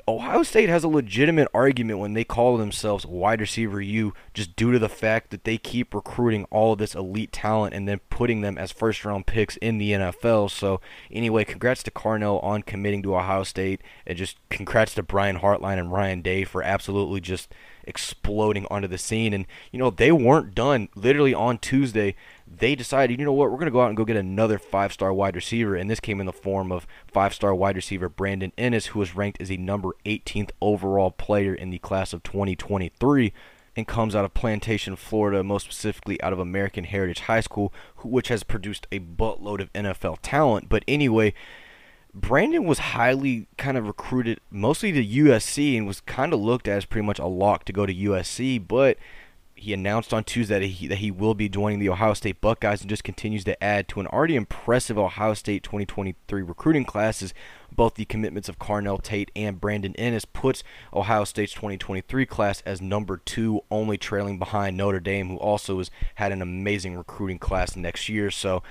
Ohio 0.08 0.44
State 0.44 0.70
has 0.70 0.84
a 0.84 0.88
legitimate 0.88 1.48
argument 1.52 1.98
when 1.98 2.14
they 2.14 2.24
call 2.24 2.58
themselves 2.58 3.08
wide 3.08 3.42
receiver 3.42 3.82
U 3.82 4.14
just 4.36 4.56
due 4.56 4.72
to 4.72 4.78
the 4.78 4.88
fact 4.88 5.32
that 5.32 5.46
they 5.46 5.58
keep 5.58 5.96
recruiting 5.96 6.46
all 6.52 6.74
of 6.74 6.80
this 6.80 6.94
elite 6.94 7.32
talent 7.32 7.74
and 7.74 7.88
then 7.88 8.00
putting 8.12 8.42
them 8.42 8.56
as 8.56 8.72
first 8.72 9.04
round 9.04 9.26
picks 9.26 9.58
in 9.58 9.80
the 9.80 9.94
NFL. 9.94 10.52
So, 10.52 10.80
anyway, 11.10 11.44
congrats 11.44 11.82
to 11.84 11.92
Carnell 11.92 12.44
on 12.44 12.62
committing 12.62 13.02
to 13.02 13.16
Ohio 13.16 13.42
State 13.42 13.82
and 14.06 14.16
just 14.16 14.38
congrats 14.50 14.94
to 14.94 15.02
Brian 15.02 15.40
Hartline 15.40 15.80
and 15.80 15.92
Ryan 15.92 16.22
Day 16.22 16.44
for 16.44 16.62
absolutely 16.62 17.20
just 17.20 17.52
exploding 17.84 18.68
onto 18.70 18.88
the 18.88 19.00
scene. 19.00 19.34
And, 19.34 19.48
you 19.72 19.80
know, 19.80 19.90
they 19.90 20.12
weren't 20.12 20.54
done. 20.54 20.88
Literally 20.94 21.34
on 21.34 21.58
Tuesday, 21.58 22.16
they 22.58 22.76
decided, 22.76 23.20
you 23.20 23.26
know 23.26 23.34
what, 23.34 23.50
we're 23.50 23.58
going 23.58 23.66
to 23.66 23.72
go 23.72 23.82
out 23.82 23.90
and 23.90 23.98
go 23.98 24.06
get 24.06 24.16
another 24.16 24.58
five 24.60 24.94
star 24.94 25.14
wide 25.14 25.36
receiver. 25.36 25.76
And 25.76 25.90
this 25.90 26.00
came 26.00 26.20
in 26.20 26.26
the 26.26 26.34
form 26.34 26.72
of 26.72 26.88
five 27.08 27.34
star 27.34 27.54
wide 27.54 27.76
receiver 27.76 28.10
Brandon 28.10 28.52
Inniss, 28.58 28.88
who 28.88 29.00
was 29.00 29.16
ranked 29.16 29.42
as 29.42 29.50
the 29.50 29.58
number 29.58 29.92
18th 30.06 30.52
overall 30.62 31.12
player 31.12 31.54
in 31.54 31.70
the 31.70 31.80
class 31.80 32.14
of 32.14 32.24
2023 32.24 33.34
and 33.76 33.88
comes 33.88 34.16
out 34.16 34.26
of 34.26 34.34
Plantation, 34.34 34.96
Florida, 34.96 35.44
most 35.44 35.64
specifically 35.64 36.22
out 36.22 36.34
of 36.34 36.40
American 36.40 36.86
Heritage 36.86 37.22
High 37.22 37.42
School, 37.42 37.74
which 38.04 38.30
has 38.30 38.44
produced 38.44 38.88
a 38.92 39.00
buttload 39.00 39.60
of 39.60 39.72
NFL 39.74 40.20
talent. 40.22 40.70
But 40.70 40.86
anyway, 40.88 41.34
Brandon 42.14 42.64
was 42.64 42.80
highly 42.80 43.48
kind 43.58 43.78
of 43.78 43.88
recruited 43.88 44.40
mostly 44.50 44.94
to 44.94 45.06
USC 45.06 45.78
and 45.78 45.86
was 45.86 46.00
kind 46.02 46.34
of 46.34 46.40
looked 46.40 46.68
at 46.68 46.78
as 46.78 46.86
pretty 46.86 47.06
much 47.06 47.20
a 47.20 47.26
lock 47.26 47.66
to 47.66 47.74
go 47.74 47.86
to 47.86 47.94
USC, 47.94 48.66
but 48.66 48.98
he 49.66 49.74
announced 49.74 50.14
on 50.14 50.24
Tuesday 50.24 50.60
that 50.60 50.66
he, 50.66 50.88
that 50.88 51.00
he 51.00 51.10
will 51.10 51.34
be 51.34 51.50
joining 51.50 51.80
the 51.80 51.90
Ohio 51.90 52.14
State 52.14 52.40
Buckeyes 52.40 52.82
and 52.82 52.90
just 52.90 53.04
continues 53.04 53.44
to 53.46 53.64
add 53.64 53.88
to 53.88 54.00
an 54.00 54.06
already 54.06 54.36
impressive 54.36 54.96
Ohio 54.96 55.34
State 55.34 55.64
2023 55.64 56.44
recruiting 56.44 56.86
classes. 56.86 57.34
Both 57.72 57.96
the 57.96 58.06
commitments 58.06 58.48
of 58.48 58.60
Carnell 58.60 59.02
Tate 59.02 59.32
and 59.36 59.60
Brandon 59.60 59.96
Inniss 59.98 60.26
puts 60.32 60.64
Ohio 60.94 61.24
State's 61.24 61.54
2023 61.54 62.28
class 62.28 62.62
as 62.62 62.80
number 62.80 63.18
two, 63.18 63.62
only 63.72 63.98
trailing 63.98 64.38
behind 64.38 64.78
Notre 64.78 65.00
Dame, 65.00 65.30
who 65.30 65.38
also 65.38 65.80
has 65.80 65.90
had 66.14 66.32
an 66.32 66.44
amazing 66.44 66.96
recruiting 66.96 67.40
class 67.40 67.76
next 67.76 68.08
year. 68.08 68.30
So, 68.30 68.62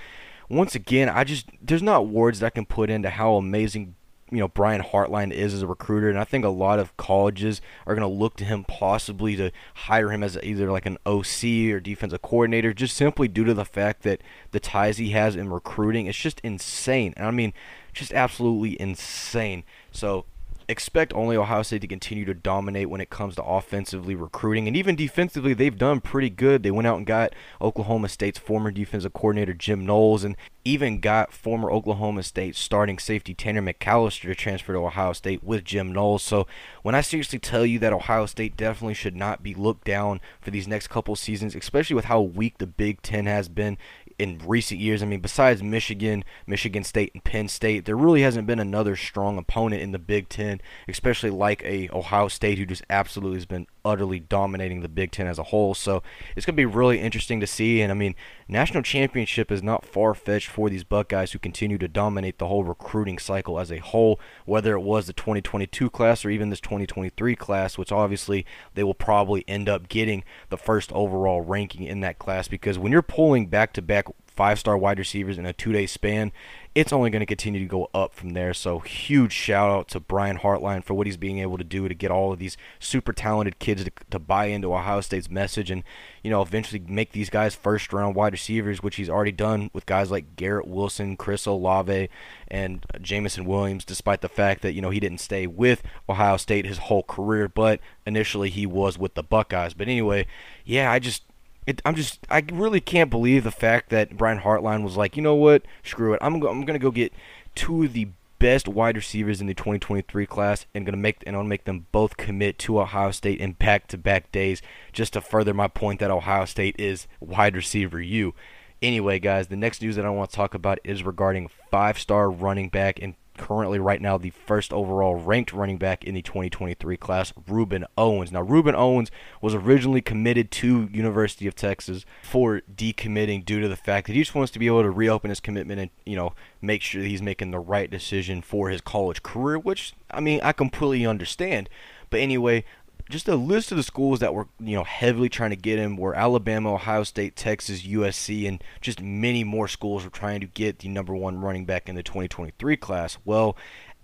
once 0.48 0.76
again, 0.76 1.08
I 1.08 1.24
just 1.24 1.48
there's 1.60 1.82
not 1.82 2.06
words 2.06 2.38
that 2.38 2.46
I 2.46 2.50
can 2.50 2.66
put 2.66 2.88
into 2.88 3.10
how 3.10 3.34
amazing 3.34 3.96
you 4.30 4.38
know 4.38 4.48
Brian 4.48 4.82
Hartline 4.82 5.32
is 5.32 5.54
as 5.54 5.62
a 5.62 5.66
recruiter, 5.66 6.08
and 6.08 6.18
I 6.18 6.24
think 6.24 6.44
a 6.44 6.48
lot 6.50 6.78
of 6.78 6.96
colleges 6.96 7.60
are 7.86 7.94
going 7.94 8.08
to 8.08 8.14
look 8.14 8.36
to 8.36 8.44
him 8.44 8.64
possibly 8.64 9.36
to 9.36 9.50
hire 9.74 10.10
him 10.10 10.22
as 10.22 10.38
either 10.42 10.70
like 10.70 10.86
an 10.86 10.98
OC 11.06 11.72
or 11.72 11.80
defensive 11.80 12.22
coordinator, 12.22 12.72
just 12.72 12.96
simply 12.96 13.28
due 13.28 13.44
to 13.44 13.54
the 13.54 13.64
fact 13.64 14.02
that 14.02 14.22
the 14.52 14.60
ties 14.60 14.98
he 14.98 15.10
has 15.10 15.36
in 15.36 15.50
recruiting. 15.50 16.06
It's 16.06 16.18
just 16.18 16.40
insane, 16.40 17.14
and 17.16 17.26
I 17.26 17.30
mean, 17.30 17.52
just 17.92 18.12
absolutely 18.12 18.80
insane. 18.80 19.64
So 19.92 20.24
expect 20.68 21.12
only 21.14 21.36
Ohio 21.36 21.62
State 21.62 21.80
to 21.82 21.86
continue 21.86 22.24
to 22.24 22.34
dominate 22.34 22.90
when 22.90 23.00
it 23.00 23.10
comes 23.10 23.34
to 23.36 23.44
offensively 23.44 24.14
recruiting. 24.14 24.66
And 24.66 24.76
even 24.76 24.96
defensively, 24.96 25.54
they've 25.54 25.76
done 25.76 26.00
pretty 26.00 26.30
good. 26.30 26.62
They 26.62 26.70
went 26.70 26.86
out 26.86 26.98
and 26.98 27.06
got 27.06 27.34
Oklahoma 27.60 28.08
State's 28.08 28.38
former 28.38 28.70
defensive 28.70 29.12
coordinator, 29.12 29.54
Jim 29.54 29.84
Knowles, 29.84 30.24
and 30.24 30.36
even 30.64 31.00
got 31.00 31.32
former 31.32 31.70
Oklahoma 31.70 32.22
State 32.22 32.56
starting 32.56 32.98
safety 32.98 33.34
Tanner 33.34 33.60
McAllister 33.60 34.22
to 34.22 34.34
transfer 34.34 34.72
to 34.72 34.78
Ohio 34.78 35.12
State 35.12 35.44
with 35.44 35.64
Jim 35.64 35.92
Knowles. 35.92 36.22
So 36.22 36.46
when 36.82 36.94
I 36.94 37.02
seriously 37.02 37.38
tell 37.38 37.66
you 37.66 37.78
that 37.80 37.92
Ohio 37.92 38.26
State 38.26 38.56
definitely 38.56 38.94
should 38.94 39.14
not 39.16 39.42
be 39.42 39.54
looked 39.54 39.84
down 39.84 40.20
for 40.40 40.50
these 40.50 40.66
next 40.66 40.88
couple 40.88 41.16
seasons, 41.16 41.54
especially 41.54 41.94
with 41.94 42.06
how 42.06 42.20
weak 42.20 42.58
the 42.58 42.66
Big 42.66 43.02
Ten 43.02 43.26
has 43.26 43.48
been, 43.48 43.76
in 44.18 44.40
recent 44.44 44.80
years. 44.80 45.02
I 45.02 45.06
mean, 45.06 45.20
besides 45.20 45.62
Michigan, 45.62 46.24
Michigan 46.46 46.84
State, 46.84 47.12
and 47.14 47.24
Penn 47.24 47.48
State, 47.48 47.84
there 47.84 47.96
really 47.96 48.22
hasn't 48.22 48.46
been 48.46 48.60
another 48.60 48.96
strong 48.96 49.38
opponent 49.38 49.82
in 49.82 49.92
the 49.92 49.98
Big 49.98 50.28
Ten, 50.28 50.60
especially 50.88 51.30
like 51.30 51.62
a 51.64 51.88
Ohio 51.92 52.28
State 52.28 52.58
who 52.58 52.66
just 52.66 52.84
absolutely 52.90 53.36
has 53.36 53.46
been 53.46 53.66
utterly 53.84 54.18
dominating 54.18 54.80
the 54.80 54.88
Big 54.88 55.10
Ten 55.10 55.26
as 55.26 55.38
a 55.38 55.44
whole. 55.44 55.74
So 55.74 56.02
it's 56.34 56.46
going 56.46 56.54
to 56.54 56.60
be 56.60 56.64
really 56.64 57.00
interesting 57.00 57.40
to 57.40 57.46
see. 57.46 57.82
And 57.82 57.92
I 57.92 57.94
mean, 57.94 58.14
national 58.48 58.82
championship 58.82 59.52
is 59.52 59.62
not 59.62 59.84
far 59.84 60.14
fetched 60.14 60.48
for 60.48 60.70
these 60.70 60.84
Buckeyes 60.84 61.32
who 61.32 61.38
continue 61.38 61.78
to 61.78 61.88
dominate 61.88 62.38
the 62.38 62.48
whole 62.48 62.64
recruiting 62.64 63.18
cycle 63.18 63.58
as 63.58 63.70
a 63.70 63.78
whole, 63.78 64.18
whether 64.46 64.74
it 64.74 64.80
was 64.80 65.06
the 65.06 65.12
2022 65.12 65.90
class 65.90 66.24
or 66.24 66.30
even 66.30 66.50
this 66.50 66.60
2023 66.60 67.36
class, 67.36 67.76
which 67.76 67.92
obviously 67.92 68.46
they 68.74 68.84
will 68.84 68.94
probably 68.94 69.44
end 69.46 69.68
up 69.68 69.88
getting 69.88 70.24
the 70.48 70.56
first 70.56 70.92
overall 70.92 71.42
ranking 71.42 71.84
in 71.84 72.00
that 72.00 72.18
class 72.18 72.48
because 72.48 72.78
when 72.78 72.92
you're 72.92 73.02
pulling 73.02 73.46
back 73.46 73.72
to 73.72 73.82
back 73.82 74.03
five 74.34 74.58
star 74.58 74.76
wide 74.76 74.98
receivers 74.98 75.38
in 75.38 75.46
a 75.46 75.52
two 75.52 75.72
day 75.72 75.86
span, 75.86 76.32
it's 76.74 76.92
only 76.92 77.08
going 77.08 77.20
to 77.20 77.26
continue 77.26 77.60
to 77.60 77.66
go 77.66 77.88
up 77.94 78.14
from 78.14 78.30
there. 78.30 78.52
So 78.52 78.80
huge 78.80 79.32
shout 79.32 79.70
out 79.70 79.88
to 79.88 80.00
Brian 80.00 80.38
Hartline 80.38 80.82
for 80.82 80.94
what 80.94 81.06
he's 81.06 81.16
being 81.16 81.38
able 81.38 81.56
to 81.56 81.64
do 81.64 81.88
to 81.88 81.94
get 81.94 82.10
all 82.10 82.32
of 82.32 82.38
these 82.38 82.56
super 82.80 83.12
talented 83.12 83.60
kids 83.60 83.84
to, 83.84 83.92
to 84.10 84.18
buy 84.18 84.46
into 84.46 84.74
Ohio 84.74 85.00
State's 85.00 85.30
message 85.30 85.70
and 85.70 85.84
you 86.22 86.30
know 86.30 86.42
eventually 86.42 86.82
make 86.86 87.12
these 87.12 87.30
guys 87.30 87.54
first 87.54 87.92
round 87.92 88.16
wide 88.16 88.32
receivers, 88.32 88.82
which 88.82 88.96
he's 88.96 89.08
already 89.08 89.32
done 89.32 89.70
with 89.72 89.86
guys 89.86 90.10
like 90.10 90.36
Garrett 90.36 90.66
Wilson, 90.66 91.16
Chris 91.16 91.46
Olave, 91.46 92.08
and 92.48 92.84
Jameson 93.00 93.44
Williams. 93.44 93.84
Despite 93.84 94.20
the 94.20 94.28
fact 94.28 94.62
that 94.62 94.72
you 94.72 94.82
know 94.82 94.90
he 94.90 95.00
didn't 95.00 95.20
stay 95.20 95.46
with 95.46 95.82
Ohio 96.08 96.36
State 96.36 96.66
his 96.66 96.78
whole 96.78 97.04
career, 97.04 97.48
but 97.48 97.80
initially 98.04 98.50
he 98.50 98.66
was 98.66 98.98
with 98.98 99.14
the 99.14 99.22
Buckeyes. 99.22 99.74
But 99.74 99.88
anyway, 99.88 100.26
yeah, 100.64 100.90
I 100.90 100.98
just 100.98 101.22
it, 101.66 101.80
I'm 101.84 101.94
just 101.94 102.26
I 102.30 102.44
really 102.52 102.80
can't 102.80 103.10
believe 103.10 103.44
the 103.44 103.50
fact 103.50 103.90
that 103.90 104.16
Brian 104.16 104.40
Hartline 104.40 104.82
was 104.84 104.96
like, 104.96 105.16
you 105.16 105.22
know 105.22 105.34
what, 105.34 105.62
screw 105.82 106.12
it, 106.14 106.18
I'm 106.22 106.38
go, 106.40 106.48
I'm 106.48 106.64
gonna 106.64 106.78
go 106.78 106.90
get 106.90 107.12
two 107.54 107.84
of 107.84 107.92
the 107.92 108.08
best 108.38 108.68
wide 108.68 108.96
receivers 108.96 109.40
in 109.40 109.46
the 109.46 109.54
2023 109.54 110.26
class 110.26 110.66
and 110.74 110.84
gonna 110.84 110.98
make 110.98 111.22
and 111.26 111.36
I'll 111.36 111.44
make 111.44 111.64
them 111.64 111.86
both 111.92 112.16
commit 112.16 112.58
to 112.60 112.80
Ohio 112.80 113.10
State 113.10 113.40
in 113.40 113.52
back-to-back 113.52 114.30
days 114.32 114.60
just 114.92 115.14
to 115.14 115.20
further 115.20 115.54
my 115.54 115.68
point 115.68 116.00
that 116.00 116.10
Ohio 116.10 116.44
State 116.44 116.76
is 116.78 117.06
wide 117.20 117.56
receiver 117.56 118.00
you. 118.00 118.34
Anyway, 118.82 119.18
guys, 119.18 119.46
the 119.46 119.56
next 119.56 119.80
news 119.80 119.96
that 119.96 120.04
I 120.04 120.10
want 120.10 120.30
to 120.30 120.36
talk 120.36 120.52
about 120.52 120.78
is 120.84 121.04
regarding 121.04 121.48
five-star 121.70 122.30
running 122.30 122.68
back 122.68 122.98
and 123.00 123.14
currently 123.36 123.78
right 123.78 124.00
now 124.00 124.16
the 124.16 124.30
first 124.30 124.72
overall 124.72 125.16
ranked 125.16 125.52
running 125.52 125.76
back 125.76 126.04
in 126.04 126.14
the 126.14 126.22
2023 126.22 126.96
class, 126.96 127.32
Rueben 127.48 127.84
Owens. 127.96 128.32
Now, 128.32 128.42
Rueben 128.42 128.74
Owens 128.74 129.10
was 129.40 129.54
originally 129.54 130.00
committed 130.00 130.50
to 130.52 130.88
University 130.92 131.46
of 131.46 131.54
Texas 131.54 132.04
for 132.22 132.62
decommitting 132.74 133.44
due 133.44 133.60
to 133.60 133.68
the 133.68 133.76
fact 133.76 134.06
that 134.06 134.14
he 134.14 134.22
just 134.22 134.34
wants 134.34 134.52
to 134.52 134.58
be 134.58 134.66
able 134.66 134.82
to 134.82 134.90
reopen 134.90 135.30
his 135.30 135.40
commitment 135.40 135.80
and, 135.80 135.90
you 136.04 136.16
know, 136.16 136.34
make 136.60 136.82
sure 136.82 137.02
that 137.02 137.08
he's 137.08 137.22
making 137.22 137.50
the 137.50 137.58
right 137.58 137.90
decision 137.90 138.42
for 138.42 138.70
his 138.70 138.80
college 138.80 139.22
career, 139.22 139.58
which, 139.58 139.94
I 140.10 140.20
mean, 140.20 140.40
I 140.42 140.52
completely 140.52 141.06
understand. 141.06 141.68
But 142.10 142.20
anyway, 142.20 142.64
just 143.10 143.28
a 143.28 143.36
list 143.36 143.70
of 143.70 143.76
the 143.76 143.82
schools 143.82 144.20
that 144.20 144.34
were 144.34 144.48
you 144.58 144.74
know 144.74 144.84
heavily 144.84 145.28
trying 145.28 145.50
to 145.50 145.56
get 145.56 145.78
him 145.78 145.96
were 145.96 146.14
Alabama, 146.14 146.74
Ohio 146.74 147.04
State, 147.04 147.36
Texas, 147.36 147.82
USC, 147.82 148.48
and 148.48 148.62
just 148.80 149.00
many 149.00 149.44
more 149.44 149.68
schools 149.68 150.04
were 150.04 150.10
trying 150.10 150.40
to 150.40 150.46
get 150.46 150.78
the 150.78 150.88
number 150.88 151.14
one 151.14 151.40
running 151.40 151.64
back 151.64 151.88
in 151.88 151.94
the 151.94 152.02
2023 152.02 152.76
class. 152.76 153.18
Well, 153.24 153.56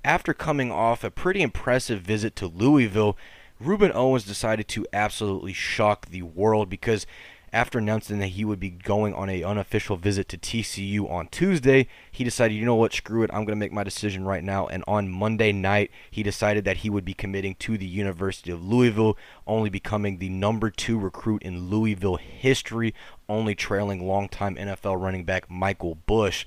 after 0.05 0.35
coming 0.35 0.71
off 0.71 1.05
a 1.05 1.11
pretty 1.11 1.43
impressive 1.43 2.03
visit 2.03 2.37
to 2.37 2.47
Louisville, 2.47 3.17
Rueben 3.63 3.95
Owens 3.95 4.25
decided 4.25 4.69
to 4.69 4.87
absolutely 4.93 5.53
shock 5.53 6.07
the 6.07 6.23
world 6.23 6.71
because 6.71 7.07
after 7.53 7.79
announcing 7.79 8.19
that 8.21 8.29
he 8.29 8.45
would 8.45 8.61
be 8.61 8.71
going 8.71 9.13
on 9.15 9.29
a 9.29 9.43
unofficial 9.43 9.97
visit 9.97 10.29
to 10.29 10.39
TCU 10.39 11.11
on 11.11 11.27
Tuesday, 11.29 11.89
he 12.11 12.23
decided, 12.23 12.55
you 12.55 12.65
know 12.65 12.77
what, 12.77 12.93
screw 12.93 13.23
it, 13.23 13.31
I'm 13.33 13.45
going 13.45 13.57
to 13.57 13.57
make 13.57 13.73
my 13.73 13.83
decision 13.83 14.25
right 14.25 14.45
now. 14.45 14.67
And 14.69 14.85
on 14.87 15.09
Monday 15.09 15.53
night, 15.53 15.91
he 16.11 16.23
decided 16.23 16.65
that 16.65 16.79
he 16.79 16.91
would 16.91 17.05
be 17.05 17.15
committing 17.15 17.57
to 17.57 17.77
the 17.77 17.87
University 17.87 18.51
of 18.51 18.65
Louisville, 18.65 19.17
only 19.47 19.71
becoming 19.71 20.19
the 20.19 20.29
number 20.29 20.71
two 20.71 20.99
recruit 20.99 21.43
in 21.43 21.69
Louisville 21.69 22.17
history, 22.17 22.95
only 23.29 23.55
trailing 23.55 24.07
longtime 24.07 24.57
NFL 24.57 25.01
running 25.01 25.25
back 25.25 25.51
Michael 25.51 25.97
Bush. 26.07 26.47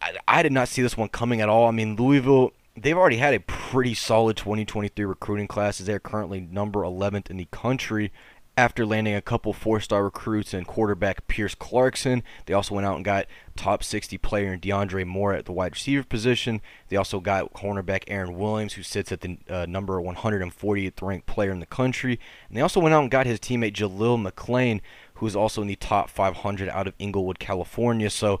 I, 0.00 0.16
I 0.28 0.42
did 0.42 0.52
not 0.52 0.68
see 0.68 0.82
this 0.82 0.96
one 0.96 1.08
coming 1.08 1.40
at 1.40 1.48
all. 1.48 1.66
I 1.66 1.72
mean, 1.72 1.96
Louisville 1.96 2.52
they've 2.76 2.96
already 2.96 3.18
had 3.18 3.34
a 3.34 3.40
pretty 3.40 3.94
solid 3.94 4.36
2023 4.36 5.04
recruiting 5.04 5.46
class 5.46 5.80
as 5.80 5.86
they're 5.86 6.00
currently 6.00 6.40
number 6.40 6.80
11th 6.80 7.30
in 7.30 7.36
the 7.36 7.46
country 7.50 8.10
after 8.56 8.84
landing 8.84 9.14
a 9.14 9.22
couple 9.22 9.52
four-star 9.52 10.04
recruits 10.04 10.52
and 10.52 10.66
quarterback 10.66 11.26
Pierce 11.26 11.54
Clarkson. 11.54 12.22
They 12.46 12.54
also 12.54 12.74
went 12.74 12.86
out 12.86 12.96
and 12.96 13.04
got 13.04 13.26
top 13.56 13.82
60 13.82 14.18
player 14.18 14.58
DeAndre 14.58 15.06
Moore 15.06 15.32
at 15.32 15.46
the 15.46 15.52
wide 15.52 15.72
receiver 15.72 16.04
position. 16.04 16.60
They 16.88 16.96
also 16.96 17.18
got 17.20 17.52
cornerback 17.54 18.04
Aaron 18.08 18.36
Williams, 18.36 18.74
who 18.74 18.82
sits 18.82 19.10
at 19.10 19.22
the 19.22 19.38
uh, 19.48 19.66
number 19.66 20.00
140th 20.00 21.00
ranked 21.00 21.26
player 21.26 21.50
in 21.50 21.60
the 21.60 21.66
country. 21.66 22.20
And 22.48 22.56
they 22.56 22.60
also 22.60 22.80
went 22.80 22.94
out 22.94 23.02
and 23.02 23.10
got 23.10 23.26
his 23.26 23.40
teammate 23.40 23.72
Jaleel 23.72 24.20
McLean, 24.20 24.82
who 25.14 25.26
is 25.26 25.34
also 25.34 25.62
in 25.62 25.68
the 25.68 25.76
top 25.76 26.10
500 26.10 26.68
out 26.68 26.86
of 26.86 26.94
Inglewood, 26.98 27.38
California. 27.38 28.10
So 28.10 28.40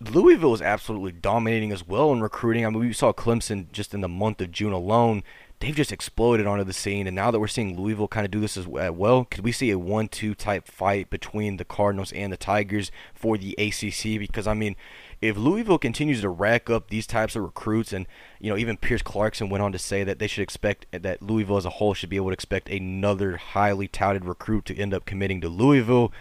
Louisville 0.00 0.54
is 0.54 0.62
absolutely 0.62 1.12
dominating 1.12 1.72
as 1.72 1.86
well 1.86 2.12
in 2.12 2.20
recruiting. 2.20 2.66
I 2.66 2.70
mean, 2.70 2.80
we 2.80 2.92
saw 2.92 3.12
Clemson 3.12 3.72
just 3.72 3.94
in 3.94 4.02
the 4.02 4.08
month 4.08 4.40
of 4.40 4.52
June 4.52 4.72
alone 4.72 5.22
they've 5.60 5.74
just 5.74 5.92
exploded 5.92 6.46
onto 6.46 6.64
the 6.64 6.72
scene. 6.72 7.06
And 7.06 7.16
now 7.16 7.30
that 7.30 7.40
we're 7.40 7.48
seeing 7.48 7.78
Louisville 7.78 8.08
kind 8.08 8.24
of 8.24 8.30
do 8.30 8.40
this 8.40 8.56
as 8.56 8.66
uh, 8.66 8.92
well, 8.92 9.24
could 9.24 9.42
we 9.42 9.52
see 9.52 9.70
a 9.70 9.78
one-two 9.78 10.34
type 10.34 10.68
fight 10.68 11.10
between 11.10 11.56
the 11.56 11.64
Cardinals 11.64 12.12
and 12.12 12.32
the 12.32 12.36
Tigers 12.36 12.90
for 13.12 13.36
the 13.36 13.54
ACC? 13.58 14.20
Because 14.20 14.46
I 14.46 14.54
mean, 14.54 14.76
if 15.20 15.36
Louisville 15.36 15.78
continues 15.78 16.20
to 16.20 16.28
rack 16.28 16.70
up 16.70 16.88
these 16.90 17.06
types 17.06 17.34
of 17.34 17.42
recruits, 17.42 17.92
and 17.92 18.06
you 18.38 18.50
know, 18.50 18.56
even 18.56 18.76
Pierce 18.76 19.02
Clarkson 19.02 19.48
went 19.48 19.62
on 19.62 19.72
to 19.72 19.78
say 19.78 20.04
that 20.04 20.18
they 20.18 20.28
should 20.28 20.42
expect 20.42 20.86
that 20.92 21.22
Louisville 21.22 21.56
as 21.56 21.64
a 21.64 21.70
whole 21.70 21.94
should 21.94 22.10
be 22.10 22.16
able 22.16 22.28
to 22.28 22.34
expect 22.34 22.68
another 22.68 23.36
highly 23.36 23.88
touted 23.88 24.24
recruit 24.24 24.64
to 24.66 24.76
end 24.76 24.94
up 24.94 25.06
committing 25.06 25.40
to 25.40 25.48
Louisville. 25.48 26.12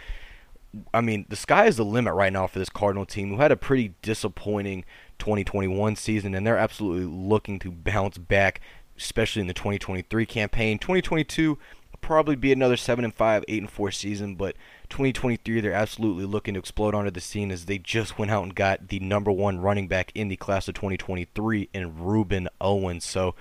I 0.93 1.01
mean, 1.01 1.25
the 1.29 1.35
sky 1.35 1.65
is 1.65 1.77
the 1.77 1.85
limit 1.85 2.13
right 2.13 2.33
now 2.33 2.47
for 2.47 2.59
this 2.59 2.69
Cardinal 2.69 3.05
team, 3.05 3.29
who 3.29 3.37
had 3.37 3.51
a 3.51 3.55
pretty 3.55 3.93
disappointing 4.01 4.83
2021 5.19 5.95
season, 5.95 6.35
and 6.35 6.45
they're 6.45 6.57
absolutely 6.57 7.05
looking 7.05 7.59
to 7.59 7.71
bounce 7.71 8.17
back 8.17 8.61
especially 8.97 9.41
in 9.41 9.47
the 9.47 9.53
2023 9.53 10.25
campaign. 10.25 10.79
2022 10.79 11.57
probably 11.99 12.35
be 12.35 12.51
another 12.51 12.77
7 12.77 13.03
and 13.03 13.13
5, 13.13 13.43
8 13.47 13.61
and 13.61 13.69
4 13.69 13.91
season, 13.91 14.35
but 14.35 14.55
2023 14.89 15.59
they're 15.59 15.73
absolutely 15.73 16.25
looking 16.25 16.53
to 16.53 16.59
explode 16.59 16.95
onto 16.95 17.11
the 17.11 17.19
scene 17.19 17.51
as 17.51 17.65
they 17.65 17.77
just 17.77 18.17
went 18.17 18.31
out 18.31 18.43
and 18.43 18.55
got 18.55 18.87
the 18.87 18.99
number 18.99 19.31
1 19.31 19.59
running 19.59 19.87
back 19.87 20.11
in 20.15 20.27
the 20.27 20.35
class 20.37 20.67
of 20.67 20.75
2023 20.75 21.69
in 21.73 21.93
Rueben 21.95 22.47
Owens. 22.61 23.03
So 23.03 23.35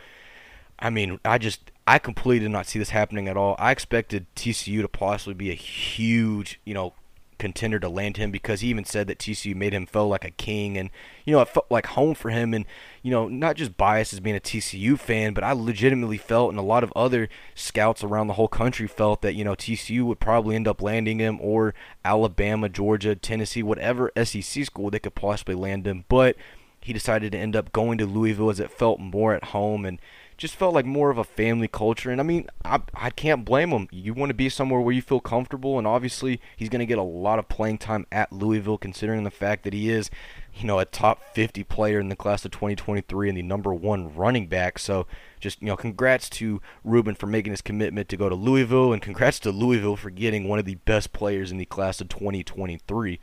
I 0.78 0.90
mean, 0.90 1.20
I 1.24 1.38
just 1.38 1.70
I 1.86 1.98
completely 1.98 2.46
did 2.46 2.52
not 2.52 2.66
see 2.66 2.78
this 2.78 2.90
happening 2.90 3.28
at 3.28 3.36
all. 3.36 3.56
I 3.58 3.70
expected 3.70 4.26
TCU 4.34 4.82
to 4.82 4.88
possibly 4.88 5.34
be 5.34 5.50
a 5.50 5.54
huge, 5.54 6.60
you 6.64 6.74
know, 6.74 6.94
contender 7.38 7.78
to 7.78 7.88
land 7.88 8.16
him 8.16 8.30
because 8.30 8.60
he 8.60 8.68
even 8.68 8.84
said 8.84 9.06
that 9.06 9.18
TCU 9.18 9.54
made 9.54 9.72
him 9.72 9.86
feel 9.86 10.08
like 10.08 10.24
a 10.24 10.30
king 10.30 10.76
and 10.76 10.90
you 11.24 11.32
know 11.32 11.40
it 11.40 11.48
felt 11.48 11.66
like 11.70 11.86
home 11.86 12.14
for 12.14 12.30
him 12.30 12.54
and 12.54 12.64
you 13.02 13.10
know 13.10 13.28
not 13.28 13.56
just 13.56 13.76
biased 13.76 14.12
as 14.12 14.20
being 14.20 14.36
a 14.36 14.40
TCU 14.40 14.98
fan 14.98 15.34
but 15.34 15.44
I 15.44 15.52
legitimately 15.52 16.18
felt 16.18 16.50
and 16.50 16.58
a 16.58 16.62
lot 16.62 16.84
of 16.84 16.92
other 16.96 17.28
scouts 17.54 18.02
around 18.02 18.26
the 18.26 18.34
whole 18.34 18.48
country 18.48 18.86
felt 18.86 19.22
that 19.22 19.34
you 19.34 19.44
know 19.44 19.54
TCU 19.54 20.04
would 20.04 20.20
probably 20.20 20.56
end 20.56 20.68
up 20.68 20.82
landing 20.82 21.18
him 21.18 21.38
or 21.40 21.74
Alabama, 22.04 22.68
Georgia, 22.68 23.14
Tennessee, 23.14 23.62
whatever 23.62 24.10
SEC 24.22 24.64
school 24.64 24.90
they 24.90 24.98
could 24.98 25.14
possibly 25.14 25.54
land 25.54 25.86
him. 25.86 26.04
But 26.08 26.36
he 26.80 26.92
decided 26.92 27.32
to 27.32 27.38
end 27.38 27.56
up 27.56 27.72
going 27.72 27.98
to 27.98 28.06
Louisville 28.06 28.50
as 28.50 28.60
it 28.60 28.70
felt 28.70 29.00
more 29.00 29.34
at 29.34 29.44
home 29.44 29.84
and 29.84 30.00
just 30.36 30.54
felt 30.54 30.74
like 30.74 30.84
more 30.84 31.10
of 31.10 31.16
a 31.16 31.24
family 31.24 31.68
culture. 31.68 32.10
And 32.10 32.20
I 32.20 32.24
mean, 32.24 32.48
I, 32.64 32.80
I 32.94 33.10
can't 33.10 33.44
blame 33.44 33.70
him. 33.70 33.88
You 33.90 34.12
want 34.12 34.30
to 34.30 34.34
be 34.34 34.48
somewhere 34.48 34.80
where 34.80 34.94
you 34.94 35.00
feel 35.00 35.20
comfortable, 35.20 35.78
and 35.78 35.86
obviously 35.86 36.40
he's 36.56 36.68
going 36.68 36.80
to 36.80 36.86
get 36.86 36.98
a 36.98 37.02
lot 37.02 37.38
of 37.38 37.48
playing 37.48 37.78
time 37.78 38.06
at 38.12 38.32
Louisville, 38.32 38.76
considering 38.76 39.24
the 39.24 39.30
fact 39.30 39.64
that 39.64 39.72
he 39.72 39.88
is, 39.90 40.10
you 40.54 40.66
know, 40.66 40.78
a 40.78 40.84
top 40.84 41.34
50 41.34 41.64
player 41.64 41.98
in 41.98 42.10
the 42.10 42.16
class 42.16 42.44
of 42.44 42.50
2023 42.50 43.30
and 43.30 43.38
the 43.38 43.42
number 43.42 43.72
one 43.72 44.14
running 44.14 44.46
back. 44.46 44.78
So 44.78 45.06
just, 45.40 45.62
you 45.62 45.68
know, 45.68 45.76
congrats 45.76 46.28
to 46.30 46.60
Rueben 46.84 47.16
for 47.16 47.26
making 47.26 47.52
his 47.52 47.62
commitment 47.62 48.08
to 48.10 48.16
go 48.16 48.28
to 48.28 48.34
Louisville, 48.34 48.92
and 48.92 49.00
congrats 49.00 49.38
to 49.40 49.50
Louisville 49.50 49.96
for 49.96 50.10
getting 50.10 50.46
one 50.48 50.58
of 50.58 50.66
the 50.66 50.76
best 50.76 51.12
players 51.14 51.50
in 51.50 51.56
the 51.56 51.64
class 51.64 52.00
of 52.02 52.08
2023. 52.08 53.20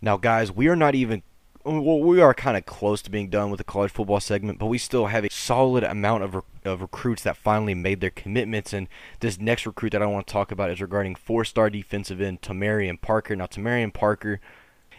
Now, 0.00 0.16
guys, 0.16 0.52
we 0.52 0.68
are 0.68 0.76
not 0.76 0.94
even 0.94 1.22
well, 1.68 2.00
we 2.00 2.20
are 2.20 2.34
kind 2.34 2.56
of 2.56 2.66
close 2.66 3.02
to 3.02 3.10
being 3.10 3.28
done 3.28 3.50
with 3.50 3.58
the 3.58 3.64
college 3.64 3.90
football 3.90 4.20
segment, 4.20 4.58
but 4.58 4.66
we 4.66 4.78
still 4.78 5.06
have 5.06 5.24
a 5.24 5.30
solid 5.30 5.84
amount 5.84 6.24
of, 6.24 6.42
of 6.64 6.80
recruits 6.80 7.22
that 7.22 7.36
finally 7.36 7.74
made 7.74 8.00
their 8.00 8.10
commitments. 8.10 8.72
And 8.72 8.88
this 9.20 9.38
next 9.38 9.66
recruit 9.66 9.90
that 9.92 10.02
I 10.02 10.06
want 10.06 10.26
to 10.26 10.32
talk 10.32 10.50
about 10.50 10.70
is 10.70 10.80
regarding 10.80 11.14
four-star 11.14 11.70
defensive 11.70 12.20
end 12.20 12.40
Tamarian 12.40 13.00
Parker. 13.00 13.36
Now, 13.36 13.46
Tamarian 13.46 13.92
Parker 13.92 14.40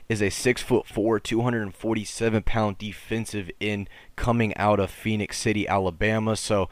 is 0.07 0.21
a 0.21 0.29
six 0.29 0.61
foot 0.61 0.88
four, 0.88 1.19
247 1.19 2.43
pound 2.43 2.77
defensive 2.77 3.49
end 3.59 3.89
coming 4.15 4.55
out 4.57 4.79
of 4.79 4.91
Phenix 4.91 5.38
City, 5.38 5.67
Alabama. 5.67 6.35
So 6.35 6.69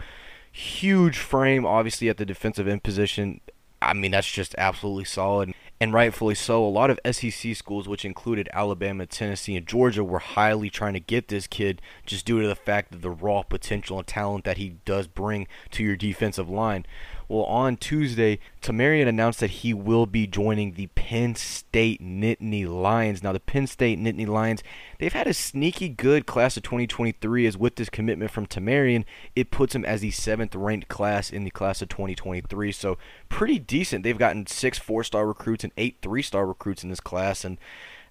huge 0.51 1.17
frame, 1.17 1.65
obviously 1.65 2.09
at 2.09 2.17
the 2.17 2.25
defensive 2.25 2.67
end 2.67 2.83
position. 2.83 3.41
I 3.81 3.93
mean, 3.93 4.11
that's 4.11 4.29
just 4.29 4.55
absolutely 4.57 5.05
solid 5.05 5.53
and 5.79 5.93
rightfully 5.93 6.35
so. 6.35 6.65
A 6.65 6.67
lot 6.67 6.89
of 6.89 6.99
SEC 7.11 7.55
schools, 7.55 7.87
which 7.87 8.05
included 8.05 8.49
Alabama, 8.53 9.05
Tennessee, 9.05 9.55
and 9.55 9.67
Georgia, 9.67 10.03
were 10.03 10.19
highly 10.19 10.69
trying 10.69 10.93
to 10.93 10.99
get 10.99 11.27
this 11.27 11.47
kid 11.47 11.81
just 12.05 12.25
due 12.25 12.41
to 12.41 12.47
the 12.47 12.55
fact 12.55 12.93
of 12.93 13.01
the 13.01 13.09
raw 13.09 13.43
potential 13.43 13.97
and 13.97 14.07
talent 14.07 14.43
that 14.45 14.57
he 14.57 14.77
does 14.85 15.07
bring 15.07 15.47
to 15.71 15.83
your 15.83 15.95
defensive 15.95 16.49
line. 16.49 16.85
Well, 17.29 17.43
on 17.43 17.75
Tuesday, 17.75 18.39
Tamarian 18.61 19.07
announced 19.07 19.41
that 19.41 19.49
he 19.49 19.73
will 19.73 20.05
be 20.05 20.27
joining 20.27 20.73
the 20.73 20.87
Penn 20.87 21.35
State 21.35 22.01
Nittany 22.01 22.65
Lions. 22.65 23.21
Now, 23.21 23.33
the 23.33 23.39
Penn 23.39 23.67
State 23.67 23.99
Nittany 23.99 24.25
Lions, 24.25 24.63
they've 24.97 25.11
had 25.11 25.27
a 25.27 25.33
sneaky 25.33 25.89
good 25.89 26.25
class 26.25 26.55
of 26.55 26.63
2023 26.63 27.45
as 27.45 27.57
with 27.57 27.75
this 27.75 27.89
commitment 27.89 28.31
from 28.31 28.45
Tamarian, 28.45 29.03
it 29.35 29.51
puts 29.51 29.75
him 29.75 29.83
as 29.83 29.99
the 29.99 30.11
seventh 30.11 30.55
ranked 30.55 30.87
class 30.87 31.29
in 31.29 31.43
the 31.43 31.51
class 31.51 31.81
of 31.81 31.89
2023. 31.89 32.71
So, 32.71 32.97
pretty 33.27 33.59
decent. 33.59 34.03
They've 34.03 34.17
gotten 34.17 34.47
six 34.47 34.77
four 34.77 35.03
star 35.03 35.27
recruits 35.27 35.65
and 35.65 35.73
eight 35.75 35.97
three 36.01 36.21
star 36.21 36.47
recruits 36.47 36.83
in 36.83 36.89
this 36.89 37.01
class. 37.01 37.43
And 37.43 37.57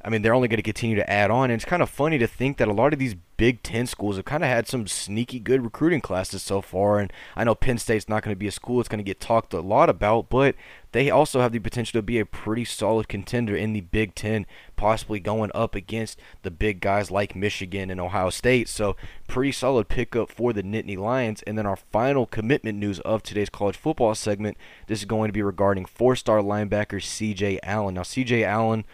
I 0.05 0.09
mean, 0.09 0.23
they're 0.23 0.35
only 0.35 0.49
going 0.49 0.59
to 0.59 0.63
continue 0.63 0.97
to 0.97 1.11
add 1.11 1.31
on. 1.31 1.51
And 1.51 1.55
it's 1.55 1.65
kind 1.65 1.83
of 1.83 1.91
funny 1.91 2.19
to 2.19 2.27
think 2.27 2.59
that 2.59 2.69
a 2.69 2.73
lot 2.73 2.93
of 2.93 2.99
these 2.99 3.17
Big 3.37 3.63
Ten 3.63 3.87
schools 3.87 4.17
have 4.17 4.25
kind 4.25 4.43
of 4.43 4.49
had 4.49 4.67
some 4.67 4.87
sneaky 4.87 5.39
good 5.39 5.63
recruiting 5.63 6.01
classes 6.01 6.43
so 6.43 6.63
far. 6.63 6.99
And 6.99 7.13
I 7.35 7.45
know 7.45 7.55
Penn 7.55 7.77
State's 7.79 8.09
not 8.09 8.23
going 8.23 8.35
to 8.35 8.39
be 8.39 8.47
a 8.47 8.53
school 8.53 8.81
it's 8.81 8.89
going 8.89 8.99
to 8.99 9.05
get 9.05 9.21
talked 9.21 9.53
a 9.53 9.61
lot 9.61 9.91
about, 9.91 10.31
but 10.31 10.55
they 10.93 11.11
also 11.11 11.41
have 11.41 11.53
the 11.53 11.59
potential 11.59 11.99
to 11.99 12.03
be 12.03 12.19
a 12.19 12.25
pretty 12.25 12.65
solid 12.65 13.09
contender 13.09 13.55
in 13.55 13.75
the 13.75 13.83
Big 13.83 14.15
Ten, 14.15 14.47
possibly 14.77 15.21
going 15.21 15.51
up 15.55 15.75
against 15.75 16.19
the 16.43 16.51
big 16.51 16.81
guys 16.81 17.11
like 17.11 17.37
Michigan 17.37 17.91
and 17.91 18.01
Ohio 18.01 18.31
State. 18.31 18.69
So, 18.69 18.97
pretty 19.29 19.53
solid 19.53 19.89
pickup 19.89 20.31
for 20.31 20.55
the 20.55 20.63
Nittany 20.63 20.97
Lions. 20.97 21.43
And 21.43 21.59
then 21.59 21.67
our 21.67 21.77
final 21.77 22.25
commitment 22.25 22.79
news 22.79 23.01
of 23.01 23.23
today's 23.23 23.51
college 23.51 23.77
football 23.77 24.15
segment 24.15 24.57
this 24.87 25.01
is 25.01 25.05
going 25.05 25.29
to 25.29 25.33
be 25.35 25.43
regarding 25.43 25.85
four 25.85 26.17
star 26.17 26.41
linebacker 26.41 27.01
CJ 27.03 27.59
Allen. 27.63 27.97
Now, 27.97 28.03
CJ 28.03 28.45
Allen 28.45 28.85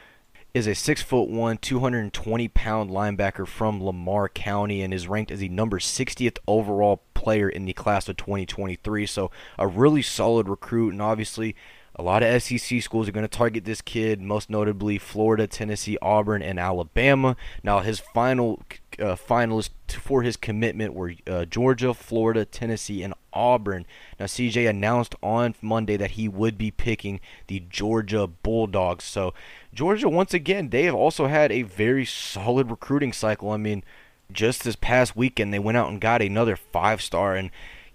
is 0.55 0.67
a 0.67 0.75
six 0.75 1.01
foot 1.03 1.29
one, 1.29 1.57
220 1.57 2.49
pound 2.49 2.91
linebacker 2.91 3.47
from 3.47 3.83
Lamar 3.83 4.29
County 4.29 4.83
and 4.83 4.93
is 4.93 5.09
ranked 5.09 5.31
as 5.31 5.41
the 5.41 5.49
number 5.49 5.79
60th 5.79 6.39
overall 6.47 7.03
player 7.15 7.49
in 7.49 7.65
the 7.65 7.73
class 7.73 8.09
of 8.09 8.17
2023. 8.17 9.07
So 9.07 9.31
a 9.59 9.67
really 9.67 10.03
solid 10.03 10.49
recruit, 10.49 10.93
and 10.93 11.01
obviously 11.01 11.57
a 11.97 12.03
lot 12.03 12.23
of 12.23 12.43
SEC 12.43 12.83
schools 12.83 13.09
are 13.09 13.13
going 13.13 13.27
to 13.27 13.29
target 13.29 13.65
this 13.65 13.81
kid, 13.81 14.21
most 14.21 14.51
notably 14.51 14.99
Florida, 14.99 15.47
Tennessee, 15.47 15.99
Auburn, 16.03 16.43
and 16.43 16.59
Alabama. 16.59 17.37
Now 17.63 17.81
his 17.81 18.01
final 18.01 18.63
uh, 19.01 19.17
finalists 19.17 19.71
for 19.89 20.23
his 20.23 20.37
commitment 20.37 20.95
were 20.95 21.15
uh, 21.27 21.45
Georgia, 21.45 21.95
Florida, 21.95 22.45
Tennessee, 22.45 23.03
and 23.03 23.15
Auburn. 23.33 23.87
Now, 24.19 24.27
CJ 24.27 24.69
announced 24.69 25.15
on 25.23 25.55
Monday 25.61 25.97
that 25.97 26.13
he 26.13 26.29
would 26.29 26.59
be 26.59 26.71
picking 26.71 27.21
the 27.47 27.61
Georgia 27.69 28.27
Bulldogs. 28.27 29.05
So, 29.05 29.35
Georgia, 29.75 30.09
once 30.09 30.35
again, 30.35 30.71
they 30.71 30.85
have 30.85 30.95
also 30.95 31.27
had 31.27 31.53
a 31.53 31.63
very 31.63 32.05
solid 32.05 32.71
recruiting 32.71 33.13
cycle. 33.13 33.51
I 33.51 33.57
mean, 33.57 33.85
just 34.31 34.65
this 34.65 34.77
past 34.77 35.17
weekend, 35.17 35.53
they 35.53 35.59
went 35.59 35.77
out 35.77 35.91
and 35.91 36.01
got 36.01 36.23
another 36.23 36.57
five 36.57 37.03
star. 37.03 37.35
And 37.37 37.51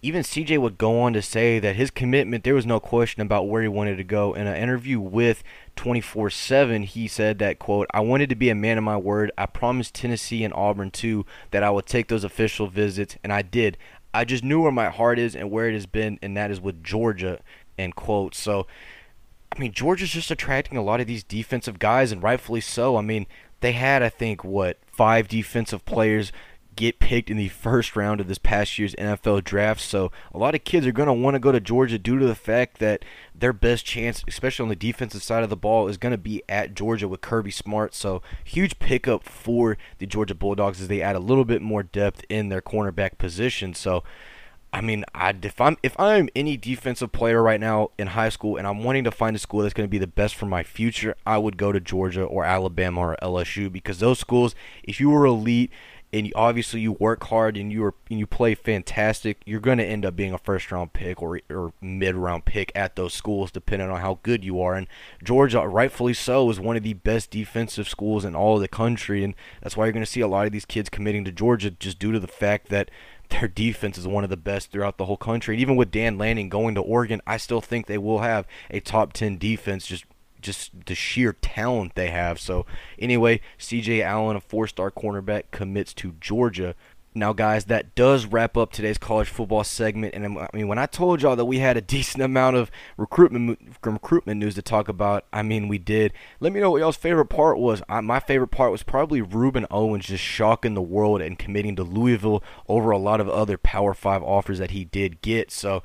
even 0.08 0.22
CJ 0.22 0.58
would 0.60 0.78
go 0.78 1.02
on 1.02 1.12
to 1.12 1.22
say 1.22 1.60
that 1.60 1.76
his 1.76 1.92
commitment, 1.92 2.46
there 2.46 2.56
was 2.56 2.66
no 2.66 2.80
question 2.80 3.22
about 3.22 3.50
where 3.50 3.62
he 3.62 3.68
wanted 3.68 3.98
to 3.98 4.06
go. 4.06 4.34
In 4.34 4.48
an 4.48 4.56
interview 4.56 5.02
with 5.02 5.44
24 5.76 6.30
7, 6.30 6.84
he 6.84 7.10
said 7.10 7.40
that, 7.40 7.60
quote, 7.60 7.88
I 7.94 8.00
wanted 8.00 8.30
to 8.30 8.36
be 8.36 8.50
a 8.50 8.56
man 8.56 8.78
of 8.78 8.86
my 8.86 8.96
word. 8.96 9.34
I 9.38 9.48
promised 9.48 9.96
Tennessee 9.96 10.46
and 10.46 10.54
Auburn, 10.54 10.92
too, 10.92 11.26
that 11.52 11.62
I 11.62 11.70
would 11.70 11.88
take 11.88 12.08
those 12.08 12.24
official 12.24 12.68
visits, 12.68 13.18
and 13.22 13.34
I 13.34 13.42
did. 13.42 13.78
I 14.14 14.24
just 14.24 14.46
knew 14.46 14.62
where 14.62 14.72
my 14.72 14.88
heart 14.90 15.20
is 15.20 15.36
and 15.36 15.52
where 15.52 15.68
it 15.68 15.74
has 15.74 15.86
been, 15.86 16.20
and 16.22 16.38
that 16.38 16.52
is 16.52 16.62
with 16.62 16.82
Georgia, 16.82 17.42
end 17.78 17.98
quote. 17.98 18.34
So, 18.34 18.66
I 19.54 19.60
mean, 19.60 19.74
Georgia's 19.74 20.12
just 20.12 20.32
attracting 20.32 20.78
a 20.78 20.84
lot 20.84 21.02
of 21.02 21.08
these 21.08 21.26
defensive 21.26 21.80
guys, 21.80 22.14
and 22.14 22.24
rightfully 22.24 22.62
so. 22.62 22.96
I 22.96 23.02
mean, 23.02 23.28
they 23.60 23.74
had, 23.74 24.02
I 24.02 24.10
think, 24.10 24.46
what, 24.46 24.78
five 24.86 25.28
defensive 25.28 25.84
players 25.84 26.32
get 26.78 27.00
picked 27.00 27.30
in 27.30 27.36
the 27.36 27.50
first 27.50 27.98
round 27.98 28.22
of 28.22 28.30
this 28.30 28.38
past 28.38 28.80
year's 28.80 28.96
NFL 28.96 29.44
draft. 29.44 29.82
So 29.82 30.12
a 30.34 30.38
lot 30.38 30.56
of 30.56 30.64
kids 30.64 30.88
are 30.88 30.94
going 30.94 31.08
to 31.08 31.14
want 31.14 31.36
to 31.36 31.40
go 31.40 31.52
to 31.52 31.60
Georgia 31.60 32.00
due 32.00 32.18
to 32.18 32.26
the 32.26 32.36
fact 32.36 32.80
that 32.80 33.04
their 33.36 33.52
best 33.52 33.86
chance, 33.86 34.24
especially 34.28 34.64
on 34.64 34.70
the 34.70 34.76
defensive 34.76 35.24
side 35.24 35.44
of 35.44 35.50
the 35.50 35.58
ball, 35.58 35.90
is 35.90 35.98
going 35.98 36.14
to 36.14 36.18
be 36.18 36.42
at 36.48 36.74
Georgia 36.74 37.10
with 37.10 37.20
Kirby 37.20 37.52
Smart. 37.52 37.94
So 37.94 38.22
huge 38.46 38.80
pickup 38.80 39.24
for 39.24 39.78
the 39.98 40.06
Georgia 40.06 40.36
Bulldogs 40.36 40.80
as 40.80 40.88
they 40.88 41.02
add 41.02 41.18
a 41.18 41.20
little 41.20 41.46
bit 41.46 41.62
more 41.62 41.84
depth 41.84 42.24
in 42.30 42.50
their 42.50 42.62
cornerback 42.62 43.18
position. 43.18 43.74
So 43.74 44.04
I 44.74 44.82
mean, 44.82 45.06
I 45.16 45.34
if 45.42 45.60
I'm 45.62 45.78
if 45.82 45.98
I'm 46.00 46.30
any 46.36 46.58
defensive 46.58 47.12
player 47.12 47.42
right 47.42 47.60
now 47.60 47.92
in 47.98 48.08
high 48.08 48.30
school 48.30 48.58
and 48.58 48.68
I'm 48.68 48.84
wanting 48.84 49.06
to 49.06 49.12
find 49.12 49.36
a 49.36 49.40
school 49.40 49.62
that's 49.62 49.74
going 49.74 49.88
to 49.88 49.92
be 49.92 49.98
the 49.98 50.08
best 50.08 50.36
for 50.36 50.46
my 50.46 50.62
future, 50.62 51.16
I 51.26 51.38
would 51.38 51.58
go 51.58 51.72
to 51.72 51.80
Georgia 51.80 52.24
or 52.24 52.44
Alabama 52.44 53.02
or 53.02 53.18
LSU 53.22 53.72
because 53.72 54.00
those 54.00 54.20
schools, 54.20 54.56
if 54.84 55.00
you 55.00 55.10
were 55.10 55.26
elite 55.26 55.72
and 56.14 56.32
obviously 56.36 56.80
you 56.80 56.94
work 56.94 57.26
hard 57.26 57.58
and 57.58 57.72
you 57.72 57.84
are 57.84 57.94
and 58.10 58.20
you 58.20 58.26
play 58.26 58.56
fantastic, 58.56 59.42
you're 59.46 59.60
going 59.60 59.78
to 59.78 59.86
end 59.86 60.06
up 60.06 60.16
being 60.16 60.34
a 60.34 60.38
first 60.38 60.72
round 60.72 60.94
pick 60.94 61.22
or 61.22 61.40
or 61.50 61.74
mid 61.82 62.16
round 62.16 62.46
pick 62.46 62.72
at 62.76 62.96
those 62.96 63.14
schools, 63.14 63.52
depending 63.52 63.90
on 63.90 64.00
how 64.00 64.20
good 64.24 64.44
you 64.44 64.62
are. 64.62 64.76
And 64.76 64.88
Georgia, 65.24 65.68
rightfully 65.68 66.14
so, 66.14 66.50
is 66.50 66.60
one 66.60 66.78
of 66.78 66.84
the 66.84 66.94
best 66.94 67.32
defensive 67.32 67.90
schools 67.90 68.24
in 68.24 68.36
all 68.36 68.56
of 68.56 68.62
the 68.62 68.68
country, 68.68 69.24
and 69.24 69.36
that's 69.62 69.76
why 69.76 69.86
you're 69.86 69.94
going 69.94 70.06
to 70.06 70.12
see 70.12 70.22
a 70.22 70.28
lot 70.28 70.46
of 70.46 70.52
these 70.52 70.66
kids 70.66 70.90
committing 70.90 71.26
to 71.26 71.32
Georgia 71.32 71.72
just 71.72 72.00
due 72.00 72.12
to 72.12 72.20
the 72.20 72.28
fact 72.28 72.70
that 72.70 72.90
their 73.30 73.48
defense 73.48 73.98
is 73.98 74.08
one 74.08 74.24
of 74.24 74.30
the 74.30 74.38
best 74.38 74.72
throughout 74.72 74.98
the 74.98 75.06
whole 75.06 75.18
country. 75.18 75.56
And 75.56 75.62
even 75.62 75.76
with 75.76 75.92
Dan 75.92 76.18
Lanning 76.18 76.48
going 76.48 76.76
to 76.76 76.82
Oregon, 76.82 77.22
I 77.28 77.38
still 77.38 77.62
think 77.62 77.86
they 77.86 77.98
will 77.98 78.20
have 78.20 78.48
a 78.70 78.80
top 78.80 79.12
10 79.14 79.38
defense 79.38 79.86
just 79.86 80.06
just 80.42 80.86
the 80.86 80.96
sheer 80.96 81.34
talent 81.34 81.96
they 81.96 82.10
have. 82.10 82.40
So 82.40 82.66
anyway, 83.00 83.42
CJ 83.60 84.02
Allen, 84.04 84.38
a 84.38 84.42
four-star 84.42 84.92
cornerback, 84.92 85.44
commits 85.52 85.94
to 85.96 86.14
Georgia. 86.20 86.76
Now, 87.18 87.34
guys, 87.34 87.66
that 87.66 87.96
does 87.96 88.28
wrap 88.28 88.56
up 88.56 88.72
today's 88.72 89.00
college 89.00 89.28
football 89.28 89.64
segment. 89.64 90.14
And 90.14 90.24
um, 90.24 90.38
I 90.38 90.48
mean, 90.54 90.68
when 90.68 90.78
I 90.78 90.86
told 90.86 91.22
y'all 91.22 91.36
that 91.36 91.46
we 91.46 91.58
had 91.58 91.76
a 91.76 91.82
decent 91.98 92.24
amount 92.24 92.58
of 92.58 92.70
recruitment 92.96 93.60
recruitment 93.84 94.40
news 94.40 94.54
to 94.56 94.62
talk 94.62 94.88
about, 94.88 95.26
I 95.34 95.42
mean, 95.42 95.68
we 95.68 95.80
did. 95.80 96.14
Let 96.40 96.54
me 96.54 96.60
know 96.60 96.70
what 96.72 96.80
y'all's 96.80 96.96
favorite 96.96 97.26
part 97.26 97.58
was. 97.58 97.82
I, 97.90 98.02
my 98.02 98.20
favorite 98.20 98.50
part 98.50 98.72
was 98.72 98.84
probably 98.84 99.22
Rueben 99.22 99.66
Owens 99.72 100.06
just 100.06 100.24
shocking 100.24 100.76
the 100.76 100.82
world 100.82 101.22
and 101.22 101.40
committing 101.40 101.76
to 101.78 101.84
Louisville 101.84 102.44
over 102.68 102.92
a 102.92 103.00
lot 103.00 103.20
of 103.20 103.28
other 103.30 103.58
Power 103.58 103.96
Five 103.96 104.22
offers 104.22 104.60
that 104.60 104.72
he 104.72 104.86
did 104.86 105.22
get. 105.22 105.50
So 105.50 105.82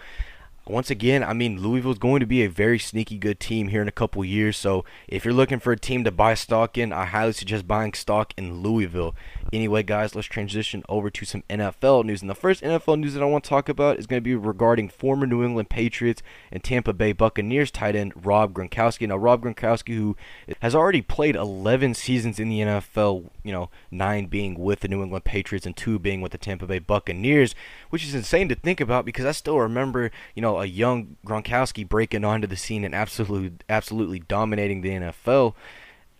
once 0.66 0.90
again, 0.90 1.24
I 1.24 1.32
mean, 1.32 1.60
Louisville's 1.60 1.98
going 1.98 2.20
to 2.20 2.26
be 2.26 2.44
a 2.44 2.48
very 2.48 2.78
sneaky 2.78 3.18
good 3.18 3.40
team 3.40 3.68
here 3.68 3.82
in 3.82 3.88
a 3.88 3.92
couple 3.92 4.24
years. 4.24 4.56
So 4.56 4.84
if 5.08 5.24
you're 5.24 5.34
looking 5.34 5.58
for 5.58 5.72
a 5.72 5.78
team 5.78 6.04
to 6.04 6.12
buy 6.12 6.34
stock 6.34 6.78
in, 6.78 6.92
I 6.92 7.04
highly 7.04 7.32
suggest 7.32 7.66
buying 7.66 7.94
stock 7.94 8.32
in 8.36 8.62
Louisville. 8.62 9.16
Anyway, 9.52 9.82
guys, 9.82 10.14
let's 10.14 10.28
transition 10.28 10.84
over 10.88 11.10
to 11.10 11.24
some 11.24 11.42
NFL 11.50 12.04
news. 12.04 12.20
And 12.20 12.30
the 12.30 12.34
first 12.34 12.62
NFL 12.62 13.00
news 13.00 13.14
that 13.14 13.22
I 13.22 13.26
want 13.26 13.42
to 13.42 13.50
talk 13.50 13.68
about 13.68 13.98
is 13.98 14.06
going 14.06 14.22
to 14.22 14.24
be 14.24 14.36
regarding 14.36 14.88
former 14.88 15.26
New 15.26 15.42
England 15.44 15.68
Patriots 15.68 16.22
and 16.52 16.62
Tampa 16.62 16.92
Bay 16.92 17.12
Buccaneers 17.12 17.72
tight 17.72 17.96
end 17.96 18.12
Rob 18.24 18.52
Gronkowski. 18.52 19.08
Now, 19.08 19.16
Rob 19.16 19.42
Gronkowski, 19.42 19.96
who 19.96 20.16
has 20.60 20.76
already 20.76 21.02
played 21.02 21.34
11 21.34 21.94
seasons 21.94 22.38
in 22.38 22.48
the 22.48 22.60
NFL, 22.60 23.30
you 23.42 23.50
know, 23.50 23.68
nine 23.90 24.26
being 24.26 24.54
with 24.54 24.80
the 24.80 24.88
New 24.88 25.02
England 25.02 25.24
Patriots 25.24 25.66
and 25.66 25.76
two 25.76 25.98
being 25.98 26.20
with 26.20 26.30
the 26.30 26.38
Tampa 26.38 26.66
Bay 26.66 26.78
Buccaneers, 26.78 27.56
which 27.90 28.04
is 28.04 28.14
insane 28.14 28.48
to 28.48 28.54
think 28.54 28.80
about 28.80 29.04
because 29.04 29.26
I 29.26 29.32
still 29.32 29.58
remember, 29.58 30.12
you 30.36 30.40
know, 30.40 30.51
a 30.60 30.66
young 30.66 31.16
Gronkowski 31.26 31.88
breaking 31.88 32.24
onto 32.24 32.46
the 32.46 32.56
scene 32.56 32.84
and 32.84 32.94
absolutely, 32.94 33.52
absolutely 33.68 34.20
dominating 34.20 34.80
the 34.80 34.90
NFL. 34.90 35.54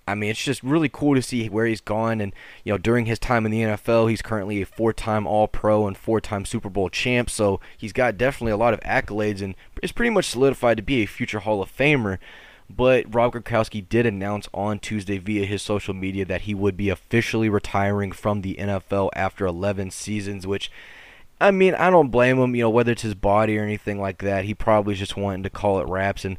I 0.06 0.14
mean, 0.16 0.30
it's 0.30 0.42
just 0.42 0.62
really 0.62 0.88
cool 0.88 1.14
to 1.14 1.22
see 1.22 1.48
where 1.48 1.66
he's 1.66 1.80
gone. 1.80 2.20
And, 2.20 2.32
you 2.64 2.72
know, 2.72 2.78
during 2.78 3.06
his 3.06 3.18
time 3.18 3.46
in 3.46 3.52
the 3.52 3.62
NFL, 3.62 4.10
he's 4.10 4.22
currently 4.22 4.60
a 4.60 4.66
four 4.66 4.92
time 4.92 5.26
All 5.26 5.46
Pro 5.46 5.86
and 5.86 5.96
four 5.96 6.20
time 6.20 6.44
Super 6.44 6.68
Bowl 6.68 6.88
champ. 6.88 7.30
So 7.30 7.60
he's 7.76 7.92
got 7.92 8.18
definitely 8.18 8.52
a 8.52 8.56
lot 8.56 8.74
of 8.74 8.80
accolades 8.80 9.40
and 9.40 9.54
is 9.82 9.92
pretty 9.92 10.10
much 10.10 10.26
solidified 10.26 10.76
to 10.76 10.82
be 10.82 11.02
a 11.02 11.06
future 11.06 11.40
Hall 11.40 11.62
of 11.62 11.74
Famer. 11.74 12.18
But 12.68 13.14
Rob 13.14 13.34
Gronkowski 13.34 13.86
did 13.88 14.06
announce 14.06 14.48
on 14.54 14.78
Tuesday 14.78 15.18
via 15.18 15.44
his 15.44 15.62
social 15.62 15.94
media 15.94 16.24
that 16.24 16.42
he 16.42 16.54
would 16.54 16.76
be 16.76 16.88
officially 16.88 17.48
retiring 17.48 18.12
from 18.12 18.40
the 18.40 18.54
NFL 18.54 19.10
after 19.14 19.46
11 19.46 19.90
seasons, 19.90 20.46
which 20.46 20.70
I 21.42 21.50
mean, 21.50 21.74
I 21.74 21.90
don't 21.90 22.10
blame 22.10 22.38
him, 22.38 22.54
you 22.54 22.62
know, 22.62 22.70
whether 22.70 22.92
it's 22.92 23.02
his 23.02 23.14
body 23.14 23.58
or 23.58 23.62
anything 23.62 24.00
like 24.00 24.18
that. 24.22 24.44
He 24.44 24.54
probably 24.54 24.94
just 24.94 25.16
wanted 25.16 25.42
to 25.42 25.50
call 25.50 25.80
it 25.80 25.88
wraps 25.88 26.24
and 26.24 26.38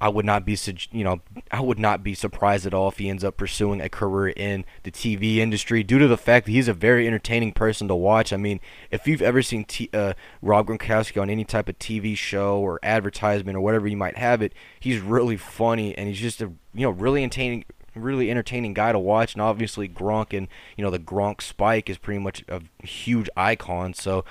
I 0.00 0.08
would 0.08 0.26
not 0.26 0.44
be, 0.44 0.58
you 0.92 1.02
know, 1.02 1.20
I 1.50 1.60
would 1.60 1.78
not 1.78 2.02
be 2.02 2.14
surprised 2.14 2.66
at 2.66 2.74
all 2.74 2.88
if 2.88 2.98
he 2.98 3.08
ends 3.08 3.24
up 3.24 3.38
pursuing 3.38 3.80
a 3.80 3.88
career 3.88 4.34
in 4.36 4.66
the 4.82 4.90
TV 4.90 5.36
industry 5.36 5.82
due 5.82 5.98
to 5.98 6.06
the 6.06 6.18
fact 6.18 6.44
that 6.46 6.52
he's 6.52 6.68
a 6.68 6.74
very 6.74 7.06
entertaining 7.06 7.52
person 7.52 7.88
to 7.88 7.94
watch. 7.94 8.30
I 8.30 8.36
mean, 8.36 8.60
if 8.90 9.06
you've 9.06 9.22
ever 9.22 9.40
seen 9.40 9.64
T, 9.64 9.88
uh, 9.94 10.12
Rob 10.42 10.66
Gronkowski 10.66 11.20
on 11.22 11.30
any 11.30 11.44
type 11.44 11.68
of 11.70 11.78
TV 11.78 12.16
show 12.16 12.58
or 12.58 12.78
advertisement 12.82 13.56
or 13.56 13.60
whatever 13.60 13.88
you 13.88 13.96
might 13.96 14.18
have 14.18 14.42
it, 14.42 14.52
he's 14.78 15.00
really 15.00 15.38
funny 15.38 15.96
and 15.96 16.08
he's 16.08 16.20
just 16.20 16.42
a, 16.42 16.52
you 16.74 16.82
know, 16.82 16.90
really 16.90 17.22
entertaining, 17.22 17.64
really 17.94 18.30
entertaining 18.30 18.74
guy 18.74 18.92
to 18.92 18.98
watch. 18.98 19.34
And 19.34 19.42
obviously 19.42 19.88
Gronk 19.88 20.36
and 20.36 20.48
you 20.76 20.84
know 20.84 20.90
the 20.90 20.98
Gronk 20.98 21.40
Spike 21.42 21.88
is 21.88 21.98
pretty 21.98 22.20
much 22.20 22.44
a 22.48 22.62
huge 22.84 23.28
icon. 23.36 23.94
So 23.94 24.24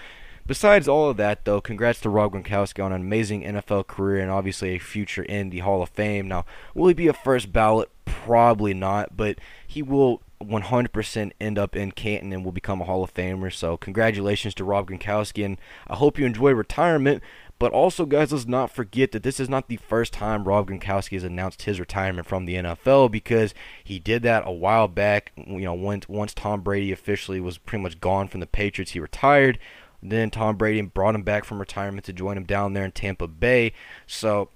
Besides 0.46 0.90
all 0.90 1.10
of 1.10 1.18
that, 1.18 1.46
though, 1.46 1.62
congrats 1.62 2.02
to 2.02 2.10
Rob 2.10 2.34
Gronkowski 2.34 2.84
on 2.84 2.92
an 2.92 3.02
amazing 3.02 3.44
NFL 3.44 3.88
career 3.88 4.22
and 4.22 4.30
obviously 4.30 4.76
a 4.76 4.80
future 4.80 5.24
in 5.24 5.52
the 5.52 5.60
Hall 5.60 5.82
of 5.82 5.90
Fame. 5.90 6.28
Now, 6.28 6.46
will 6.76 6.90
he 6.90 6.94
be 6.94 7.08
a 7.08 7.14
first 7.14 7.54
ballot? 7.54 7.90
Probably 8.04 8.74
not, 8.74 9.16
but 9.16 9.38
he 9.66 9.82
will 9.82 10.22
100% 10.42 11.32
end 11.40 11.58
up 11.58 11.78
in 11.78 11.94
Canton 11.94 12.34
and 12.34 12.44
will 12.44 12.52
become 12.52 12.82
a 12.82 12.84
Hall 12.84 13.06
of 13.06 13.14
Famer. 13.14 13.54
So, 13.54 13.78
congratulations 13.78 14.54
to 14.56 14.66
Rob 14.66 14.90
Gronkowski, 14.90 15.46
and 15.46 15.58
I 15.88 15.96
hope 15.96 16.20
you 16.20 16.26
enjoy 16.26 16.52
retirement. 16.52 17.24
But 17.64 17.72
also, 17.72 18.06
guys, 18.06 18.34
let's 18.34 18.46
not 18.46 18.72
forget 18.72 19.14
that 19.14 19.24
this 19.24 19.40
is 19.40 19.48
not 19.48 19.70
the 19.70 19.78
first 19.78 20.12
time 20.12 20.44
Rob 20.44 20.68
Gronkowski 20.68 21.14
has 21.14 21.24
announced 21.24 21.62
his 21.62 21.80
retirement 21.80 22.28
from 22.28 22.44
the 22.44 22.56
NFL 22.56 23.10
because 23.10 23.54
he 23.82 24.00
did 24.00 24.22
that 24.24 24.44
a 24.46 24.52
while 24.52 24.90
back. 24.90 25.32
You 25.38 25.62
know, 25.62 25.74
once 25.74 26.10
once 26.10 26.34
Tom 26.34 26.60
Brady 26.60 26.92
officially 26.92 27.40
was 27.40 27.58
pretty 27.58 27.82
much 27.82 28.02
gone 28.02 28.28
from 28.28 28.42
the 28.42 28.48
Patriots, 28.48 28.92
he 28.92 29.00
retired. 29.00 29.60
Then 30.02 30.30
Tom 30.30 30.58
Brady 30.58 30.82
brought 30.82 31.16
him 31.16 31.22
back 31.22 31.46
from 31.46 31.58
retirement 31.58 32.06
to 32.08 32.12
join 32.12 32.36
him 32.36 32.44
down 32.44 32.74
there 32.74 32.84
in 32.84 32.92
Tampa 32.92 33.30
Bay. 33.30 33.72
So 34.06 34.50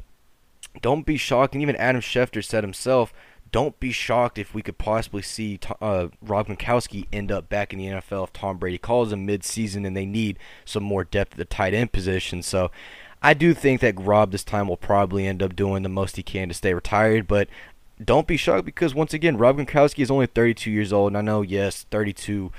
don't 0.81 1.05
be 1.05 1.15
shocked. 1.15 1.53
And 1.53 1.61
even 1.61 1.77
Adam 1.77 2.01
Schefter 2.01 2.43
said 2.43 2.65
himself 2.65 3.13
don't 3.51 3.79
be 3.79 3.91
shocked 3.91 4.37
if 4.37 4.53
we 4.53 4.61
could 4.61 4.77
possibly 4.77 5.21
see 5.21 5.59
uh, 5.81 6.07
Rob 6.21 6.47
Gronkowski 6.47 7.07
end 7.11 7.31
up 7.31 7.49
back 7.49 7.73
in 7.73 7.79
the 7.79 7.85
NFL 7.85 8.25
if 8.25 8.33
Tom 8.33 8.57
Brady 8.57 8.77
calls 8.77 9.11
him 9.11 9.25
mid-season 9.25 9.85
and 9.85 9.95
they 9.95 10.05
need 10.05 10.37
some 10.65 10.83
more 10.83 11.03
depth 11.03 11.33
at 11.33 11.37
the 11.37 11.45
tight 11.45 11.73
end 11.73 11.91
position. 11.91 12.41
So 12.41 12.71
I 13.21 13.33
do 13.33 13.53
think 13.53 13.81
that 13.81 13.99
Rob 13.99 14.31
this 14.31 14.43
time 14.43 14.67
will 14.67 14.77
probably 14.77 15.27
end 15.27 15.41
up 15.41 15.55
doing 15.55 15.83
the 15.83 15.89
most 15.89 16.15
he 16.15 16.23
can 16.23 16.49
to 16.49 16.53
stay 16.53 16.73
retired, 16.73 17.27
but 17.27 17.47
don't 18.03 18.27
be 18.27 18.37
shocked 18.37 18.65
because 18.65 18.93
once 18.93 19.13
again, 19.13 19.37
Rob 19.37 19.57
Gronkowski 19.57 19.99
is 19.99 20.11
only 20.11 20.27
32 20.27 20.69
years 20.69 20.93
old, 20.93 21.11
and 21.11 21.17
I 21.17 21.21
know 21.21 21.41
yes, 21.41 21.85
32 21.89 22.51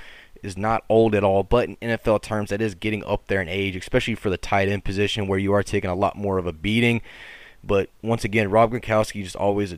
is 0.43 0.57
not 0.57 0.83
old 0.89 1.15
at 1.15 1.23
all, 1.23 1.43
but 1.43 1.69
in 1.69 1.75
NFL 1.77 2.21
terms, 2.21 2.49
that 2.49 2.61
is 2.61 2.75
getting 2.75 3.03
up 3.05 3.27
there 3.27 3.41
in 3.41 3.47
age, 3.47 3.75
especially 3.75 4.15
for 4.15 4.29
the 4.29 4.37
tight 4.37 4.69
end 4.69 4.83
position 4.83 5.27
where 5.27 5.39
you 5.39 5.53
are 5.53 5.63
taking 5.63 5.89
a 5.89 5.95
lot 5.95 6.15
more 6.15 6.37
of 6.37 6.45
a 6.45 6.53
beating. 6.53 7.01
But 7.63 7.89
once 8.01 8.23
again, 8.23 8.49
Rob 8.49 8.71
Gronkowski 8.71 9.23
just 9.23 9.35
always, 9.35 9.75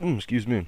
mm, 0.00 0.16
excuse 0.16 0.46
me, 0.46 0.66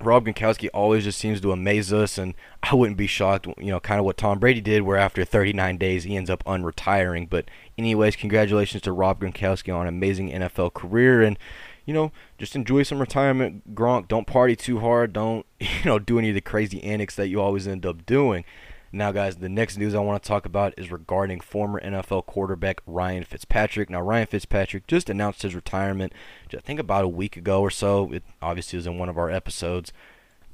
Rob 0.00 0.24
Gronkowski 0.24 0.68
always 0.72 1.04
just 1.04 1.18
seems 1.18 1.40
to 1.40 1.52
amaze 1.52 1.92
us, 1.92 2.16
and 2.16 2.34
I 2.62 2.74
wouldn't 2.74 2.96
be 2.96 3.06
shocked, 3.06 3.46
you 3.58 3.70
know, 3.70 3.80
kind 3.80 3.98
of 3.98 4.06
what 4.06 4.16
Tom 4.16 4.38
Brady 4.38 4.60
did, 4.60 4.82
where 4.82 4.96
after 4.96 5.24
39 5.24 5.76
days 5.76 6.04
he 6.04 6.16
ends 6.16 6.30
up 6.30 6.42
unretiring. 6.44 7.28
But 7.28 7.46
anyways, 7.76 8.16
congratulations 8.16 8.82
to 8.84 8.92
Rob 8.92 9.20
Gronkowski 9.20 9.74
on 9.74 9.82
an 9.82 9.94
amazing 9.94 10.30
NFL 10.30 10.72
career, 10.74 11.22
and 11.22 11.38
you 11.84 11.94
know, 11.94 12.12
just 12.38 12.54
enjoy 12.54 12.82
some 12.82 13.00
retirement, 13.00 13.74
Gronk. 13.74 14.08
Don't 14.08 14.26
party 14.26 14.54
too 14.56 14.80
hard. 14.80 15.12
Don't 15.12 15.44
you 15.60 15.84
know 15.84 15.98
do 15.98 16.18
any 16.18 16.30
of 16.30 16.34
the 16.34 16.40
crazy 16.40 16.82
antics 16.82 17.16
that 17.16 17.28
you 17.28 17.40
always 17.40 17.68
end 17.68 17.84
up 17.84 18.06
doing. 18.06 18.44
Now, 18.92 19.12
guys, 19.12 19.36
the 19.36 19.48
next 19.48 19.78
news 19.78 19.94
I 19.94 20.00
want 20.00 20.20
to 20.20 20.26
talk 20.26 20.44
about 20.44 20.74
is 20.76 20.90
regarding 20.90 21.40
former 21.40 21.80
NFL 21.80 22.26
quarterback 22.26 22.80
Ryan 22.86 23.22
Fitzpatrick. 23.22 23.88
Now, 23.88 24.00
Ryan 24.00 24.26
Fitzpatrick 24.26 24.88
just 24.88 25.08
announced 25.08 25.42
his 25.42 25.54
retirement, 25.54 26.12
I 26.52 26.56
think 26.56 26.80
about 26.80 27.04
a 27.04 27.08
week 27.08 27.36
ago 27.36 27.60
or 27.60 27.70
so. 27.70 28.12
It 28.12 28.24
obviously 28.42 28.78
was 28.78 28.88
in 28.88 28.98
one 28.98 29.08
of 29.08 29.16
our 29.16 29.30
episodes. 29.30 29.92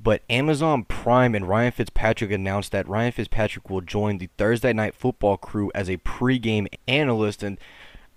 But 0.02 0.22
Amazon 0.28 0.84
Prime 0.84 1.34
and 1.34 1.48
Ryan 1.48 1.72
Fitzpatrick 1.72 2.30
announced 2.30 2.72
that 2.72 2.86
Ryan 2.86 3.12
Fitzpatrick 3.12 3.70
will 3.70 3.80
join 3.80 4.18
the 4.18 4.28
Thursday 4.36 4.74
Night 4.74 4.94
Football 4.94 5.38
crew 5.38 5.72
as 5.74 5.88
a 5.88 5.96
pregame 5.96 6.66
analyst. 6.86 7.42
And 7.42 7.58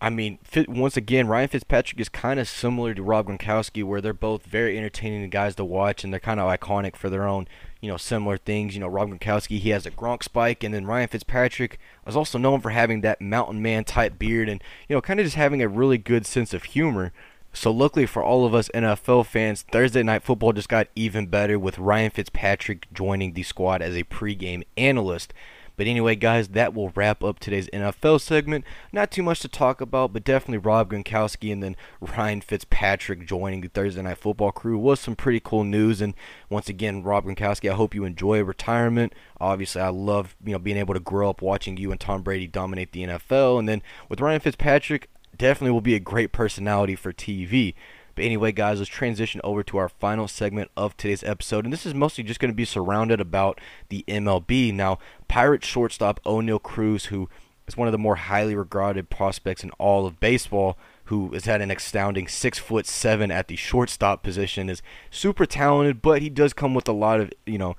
I 0.02 0.10
mean, 0.10 0.40
once 0.70 0.96
again, 0.96 1.28
Ryan 1.28 1.50
Fitzpatrick 1.50 2.00
is 2.00 2.08
kind 2.08 2.40
of 2.40 2.48
similar 2.48 2.94
to 2.94 3.04
Rob 3.04 3.28
Gronkowski, 3.28 3.84
where 3.84 4.00
they're 4.00 4.14
both 4.14 4.46
very 4.46 4.78
entertaining 4.78 5.30
guys 5.30 5.56
to 5.56 5.66
watch, 5.66 6.04
and 6.04 6.14
they're 6.14 6.22
kind 6.22 6.40
of 6.40 6.50
iconic 6.50 6.96
for 6.96 7.10
their 7.10 7.28
own, 7.28 7.50
you 7.82 7.90
know, 7.90 7.98
similar 7.98 8.38
things. 8.38 8.74
You 8.74 8.80
know, 8.80 8.88
Rob 8.88 9.10
Gronkowski, 9.10 9.60
he 9.60 9.72
has 9.72 9.86
a 9.86 9.92
Gronk 9.92 10.24
spike, 10.24 10.64
and 10.64 10.74
then 10.74 10.86
Ryan 10.86 11.10
Fitzpatrick 11.10 11.80
was 12.06 12.16
also 12.16 12.38
known 12.38 12.62
for 12.62 12.70
having 12.70 13.02
that 13.02 13.20
mountain 13.20 13.62
man 13.62 13.84
type 13.84 14.18
beard, 14.18 14.48
and 14.48 14.64
you 14.88 14.96
know, 14.96 15.02
kind 15.02 15.20
of 15.20 15.26
just 15.26 15.36
having 15.36 15.62
a 15.62 15.68
really 15.68 15.98
good 15.98 16.26
sense 16.26 16.54
of 16.54 16.64
humor. 16.64 17.12
So 17.52 17.72
luckily 17.72 18.06
for 18.06 18.24
all 18.24 18.46
of 18.46 18.54
us 18.54 18.70
NFL 18.74 19.26
fans, 19.26 19.64
Thursday 19.64 20.04
night 20.04 20.24
football 20.24 20.54
just 20.54 20.70
got 20.70 20.88
even 20.96 21.28
better 21.28 21.60
with 21.60 21.80
Ryan 21.80 22.12
Fitzpatrick 22.12 22.88
joining 22.94 23.34
the 23.34 23.44
squad 23.44 23.82
as 23.82 23.96
a 23.96 24.04
pregame 24.04 24.64
analyst. 24.78 25.34
But 25.80 25.88
anyway, 25.88 26.18
guys, 26.18 26.50
that 26.50 26.74
will 26.74 26.90
wrap 26.90 27.24
up 27.24 27.40
today's 27.40 27.70
NFL 27.70 28.20
segment. 28.20 28.66
Not 28.92 29.12
too 29.12 29.24
much 29.24 29.40
to 29.40 29.48
talk 29.48 29.80
about, 29.80 30.12
but 30.12 30.26
definitely 30.26 30.58
Rob 30.58 30.92
Gronkowski 30.92 31.54
and 31.54 31.64
then 31.64 31.78
Ryan 32.02 32.42
Fitzpatrick 32.42 33.26
joining 33.26 33.62
the 33.62 33.70
Thursday 33.70 34.02
Night 34.02 34.18
Football 34.18 34.52
crew 34.52 34.78
was 34.78 35.00
some 35.00 35.16
pretty 35.16 35.40
cool 35.40 35.64
news. 35.64 36.02
And 36.02 36.16
once 36.50 36.68
again, 36.68 37.02
Rob 37.02 37.24
Gronkowski, 37.24 37.72
I 37.72 37.76
hope 37.76 37.96
you 37.96 38.04
enjoy 38.04 38.44
retirement. 38.44 39.14
Obviously, 39.40 39.82
I 39.82 39.88
love 39.88 40.36
you 40.44 40.52
know 40.52 40.60
being 40.60 40.76
able 40.76 40.96
to 40.96 41.00
grow 41.00 41.30
up 41.30 41.42
watching 41.42 41.78
you 41.78 41.94
and 41.94 42.00
Tom 42.02 42.24
Brady 42.24 42.46
dominate 42.46 42.92
the 42.92 43.06
NFL. 43.06 43.58
And 43.58 43.70
then 43.70 43.82
with 44.10 44.20
Ryan 44.20 44.42
Fitzpatrick, 44.42 45.10
definitely 45.38 45.72
will 45.72 45.80
be 45.80 45.96
a 45.96 46.02
great 46.02 46.34
personality 46.34 46.98
for 46.98 47.14
TV. 47.14 47.74
But 48.20 48.26
anyway, 48.26 48.52
guys, 48.52 48.80
let's 48.80 48.90
transition 48.90 49.40
over 49.46 49.64
to 49.64 49.78
our 49.78 49.88
final 49.88 50.28
segment 50.28 50.72
of 50.76 50.98
today's 50.98 51.24
episode. 51.24 51.64
And 51.64 51.72
this 51.72 51.86
is 51.86 51.94
mostly 51.94 52.22
just 52.22 52.42
going 52.42 52.52
to 52.52 52.56
be 52.56 52.66
surrounded 52.66 53.22
about 53.22 53.62
the 53.88 54.04
MLB. 54.10 54.74
Now, 54.74 55.00
Pirates 55.30 55.66
shortstop 55.66 56.22
Oneil 56.26 56.62
Cruz, 56.62 57.06
who 57.06 57.30
is 57.66 57.78
one 57.78 57.88
of 57.88 57.94
the 57.94 57.98
more 57.98 58.18
highly 58.18 58.56
regarded 58.56 59.10
prospects 59.10 59.64
in 59.64 59.72
all 59.78 60.06
of 60.06 60.20
baseball, 60.20 60.78
who 61.06 61.30
has 61.30 61.46
had 61.46 61.62
an 61.62 61.72
astounding 61.72 62.28
six 62.28 62.60
foot 62.60 62.86
seven 62.86 63.32
at 63.32 63.48
the 63.48 63.56
shortstop 63.56 64.22
position, 64.22 64.70
is 64.70 64.82
super 65.10 65.46
talented, 65.46 66.02
but 66.02 66.22
he 66.22 66.30
does 66.30 66.52
come 66.52 66.74
with 66.74 66.90
a 66.90 66.92
lot 66.92 67.22
of, 67.22 67.32
you 67.46 67.58
know, 67.58 67.78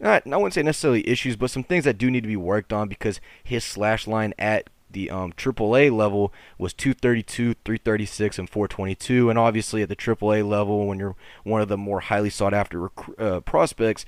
not 0.00 0.26
I 0.26 0.36
wouldn't 0.38 0.54
say 0.54 0.62
necessarily 0.62 1.06
issues, 1.06 1.36
but 1.36 1.50
some 1.50 1.64
things 1.64 1.84
that 1.84 1.98
do 1.98 2.10
need 2.10 2.22
to 2.22 2.28
be 2.28 2.36
worked 2.36 2.72
on 2.72 2.88
because 2.88 3.20
his 3.44 3.62
slash 3.62 4.06
line 4.06 4.32
at 4.38 4.70
the 4.92 5.10
um, 5.10 5.32
AAA 5.32 5.94
level 5.94 6.32
was 6.58 6.72
232, 6.72 7.54
336, 7.64 8.38
and 8.38 8.48
422. 8.48 9.30
And 9.30 9.38
obviously, 9.38 9.82
at 9.82 9.88
the 9.88 9.96
AAA 9.96 10.46
level, 10.46 10.86
when 10.86 10.98
you're 10.98 11.16
one 11.44 11.60
of 11.60 11.68
the 11.68 11.78
more 11.78 12.00
highly 12.00 12.30
sought 12.30 12.54
after 12.54 12.80
rec- 12.80 13.18
uh, 13.18 13.40
prospects, 13.40 14.04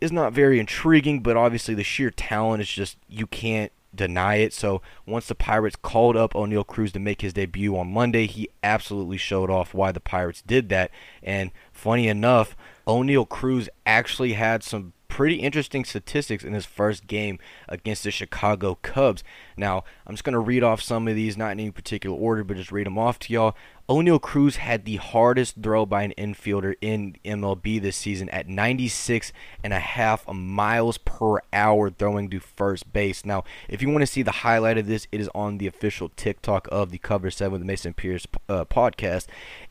is 0.00 0.12
not 0.12 0.32
very 0.32 0.58
intriguing. 0.58 1.22
But 1.22 1.36
obviously, 1.36 1.74
the 1.74 1.84
sheer 1.84 2.10
talent 2.10 2.62
is 2.62 2.68
just 2.68 2.96
you 3.08 3.26
can't 3.26 3.72
deny 3.94 4.36
it. 4.36 4.52
So 4.52 4.82
once 5.06 5.26
the 5.26 5.34
Pirates 5.34 5.76
called 5.76 6.16
up 6.16 6.34
Oneil 6.34 6.66
Cruz 6.66 6.92
to 6.92 7.00
make 7.00 7.22
his 7.22 7.32
debut 7.32 7.76
on 7.76 7.92
Monday, 7.92 8.26
he 8.26 8.48
absolutely 8.62 9.16
showed 9.16 9.50
off 9.50 9.74
why 9.74 9.92
the 9.92 10.00
Pirates 10.00 10.42
did 10.42 10.68
that. 10.68 10.90
And 11.22 11.50
funny 11.72 12.08
enough, 12.08 12.56
Oneil 12.86 13.28
Cruz 13.28 13.68
actually 13.86 14.34
had 14.34 14.62
some 14.62 14.92
pretty 15.10 15.36
interesting 15.36 15.84
statistics 15.84 16.44
in 16.44 16.54
his 16.54 16.64
first 16.64 17.06
game 17.06 17.38
against 17.68 18.04
the 18.04 18.10
Chicago 18.10 18.78
Cubs. 18.80 19.22
Now, 19.56 19.84
I'm 20.06 20.14
just 20.14 20.24
going 20.24 20.34
to 20.34 20.38
read 20.38 20.62
off 20.62 20.80
some 20.80 21.08
of 21.08 21.14
these, 21.14 21.36
not 21.36 21.52
in 21.52 21.60
any 21.60 21.70
particular 21.70 22.16
order, 22.16 22.44
but 22.44 22.56
just 22.56 22.72
read 22.72 22.86
them 22.86 22.96
off 22.96 23.18
to 23.18 23.32
y'all. 23.32 23.56
Oneil 23.88 24.22
Cruz 24.22 24.56
had 24.56 24.84
the 24.84 24.96
hardest 24.96 25.56
throw 25.60 25.84
by 25.84 26.04
an 26.04 26.14
infielder 26.16 26.74
in 26.80 27.16
MLB 27.24 27.82
this 27.82 27.96
season 27.96 28.28
at 28.28 28.48
96 28.48 29.32
and 29.64 29.72
a 29.72 29.80
half 29.80 30.26
miles 30.32 30.96
per 30.96 31.40
hour 31.52 31.90
throwing 31.90 32.30
to 32.30 32.38
first 32.38 32.92
base. 32.92 33.24
Now, 33.24 33.42
if 33.68 33.82
you 33.82 33.90
want 33.90 34.02
to 34.02 34.06
see 34.06 34.22
the 34.22 34.30
highlight 34.30 34.78
of 34.78 34.86
this, 34.86 35.08
it 35.10 35.20
is 35.20 35.28
on 35.34 35.58
the 35.58 35.66
official 35.66 36.08
TikTok 36.14 36.68
of 36.70 36.92
the 36.92 36.98
Cover 36.98 37.32
7 37.32 37.52
with 37.52 37.62
Mason 37.62 37.92
Pierce 37.92 38.28
uh, 38.48 38.64
podcast. 38.64 39.26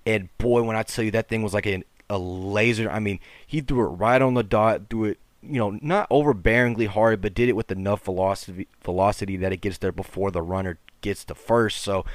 And 0.06 0.28
boy, 0.38 0.63
when 0.63 0.76
I 0.76 0.84
tell 0.84 1.06
you 1.06 1.12
that 1.12 1.30
thing 1.30 1.41
was 1.41 1.54
like 1.54 1.65
a, 1.65 1.84
a 2.10 2.17
laser, 2.17 2.89
I 2.89 3.00
mean, 3.00 3.19
he 3.45 3.62
threw 3.62 3.86
it 3.86 3.95
right 3.95 4.22
on 4.22 4.34
the 4.34 4.43
dot, 4.43 4.89
threw 4.89 5.06
it 5.06 5.19
you 5.41 5.58
know, 5.58 5.80
not 5.82 6.10
overbearingly 6.10 6.88
hard, 6.88 7.22
but 7.22 7.34
did 7.34 7.50
it 7.50 7.56
with 7.56 7.72
enough 7.72 8.04
velocity 8.04 8.67
velocity 8.84 9.38
that 9.38 9.54
it 9.54 9.62
gets 9.62 9.78
there 9.78 9.91
before 9.91 10.32
the 10.32 10.41
runner 10.41 10.78
gets 11.02 11.24
to 11.26 11.36
first. 11.36 11.82
So, 11.82 12.06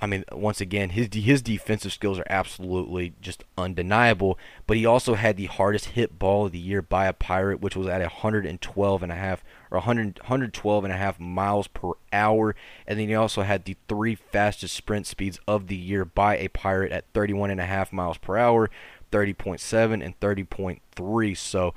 I 0.00 0.06
mean, 0.06 0.24
once 0.32 0.62
again, 0.62 0.90
his 0.90 1.08
his 1.12 1.42
defensive 1.42 1.92
skills 1.92 2.18
are 2.18 2.26
absolutely 2.30 3.12
just 3.20 3.44
undeniable. 3.58 4.38
But 4.66 4.78
he 4.78 4.86
also 4.86 5.14
had 5.14 5.36
the 5.36 5.46
hardest 5.46 5.86
hit 5.86 6.18
ball 6.18 6.46
of 6.46 6.52
the 6.52 6.58
year 6.58 6.80
by 6.80 7.06
a 7.06 7.12
Pirate, 7.12 7.60
which 7.60 7.76
was 7.76 7.86
at 7.86 8.00
112 8.00 9.02
and 9.02 9.12
a 9.12 9.16
half 9.16 9.44
or 9.70 9.78
100, 9.78 10.20
112 10.20 10.84
and 10.84 10.92
a 10.92 10.96
half 10.96 11.20
miles 11.20 11.66
per 11.68 11.90
hour. 12.12 12.56
And 12.86 12.98
then 12.98 13.08
he 13.08 13.14
also 13.14 13.42
had 13.42 13.64
the 13.64 13.76
three 13.88 14.14
fastest 14.14 14.74
sprint 14.74 15.06
speeds 15.06 15.38
of 15.46 15.66
the 15.66 15.76
year 15.76 16.04
by 16.04 16.36
a 16.36 16.48
Pirate 16.48 16.92
at 16.92 17.04
31 17.12 17.50
and 17.50 17.60
a 17.60 17.66
half 17.66 17.92
miles 17.92 18.16
per 18.16 18.38
hour, 18.38 18.70
30.7 19.10 20.04
and 20.04 20.18
30.3. 20.20 21.36
So 21.36 21.74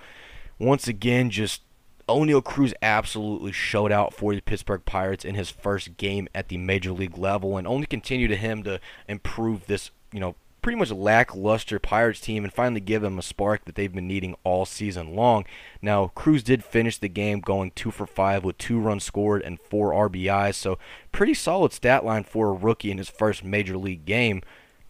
once 0.59 0.87
again, 0.87 1.29
just 1.29 1.61
Oneil 2.07 2.43
Cruz 2.43 2.73
absolutely 2.81 3.51
showed 3.51 3.91
out 3.91 4.13
for 4.13 4.35
the 4.35 4.41
Pittsburgh 4.41 4.83
Pirates 4.85 5.23
in 5.23 5.35
his 5.35 5.49
first 5.49 5.97
game 5.97 6.27
at 6.35 6.49
the 6.49 6.57
major 6.57 6.91
league 6.91 7.17
level, 7.17 7.57
and 7.57 7.67
only 7.67 7.85
continue 7.85 8.27
to 8.27 8.35
him 8.35 8.63
to 8.63 8.79
improve 9.07 9.67
this, 9.67 9.91
you 10.11 10.19
know, 10.19 10.35
pretty 10.61 10.77
much 10.77 10.91
lackluster 10.91 11.77
Pirates 11.77 12.21
team 12.21 12.43
and 12.43 12.53
finally 12.53 12.79
give 12.79 13.01
them 13.01 13.19
a 13.19 13.21
spark 13.21 13.65
that 13.65 13.75
they've 13.75 13.93
been 13.93 14.07
needing 14.07 14.35
all 14.43 14.65
season 14.65 15.15
long. 15.15 15.45
Now, 15.81 16.07
Cruz 16.15 16.41
did 16.41 16.63
finish 16.63 16.97
the 16.97 17.09
game 17.09 17.41
going 17.41 17.71
two 17.71 17.91
for 17.91 18.07
five 18.07 18.43
with 18.43 18.57
two 18.57 18.79
runs 18.79 19.03
scored 19.03 19.41
and 19.41 19.59
four 19.59 19.91
RBIs, 19.91 20.55
so 20.55 20.79
pretty 21.11 21.33
solid 21.33 21.73
stat 21.73 22.03
line 22.03 22.23
for 22.23 22.49
a 22.49 22.53
rookie 22.53 22.91
in 22.91 22.97
his 22.97 23.09
first 23.09 23.43
major 23.43 23.77
league 23.77 24.05
game. 24.05 24.41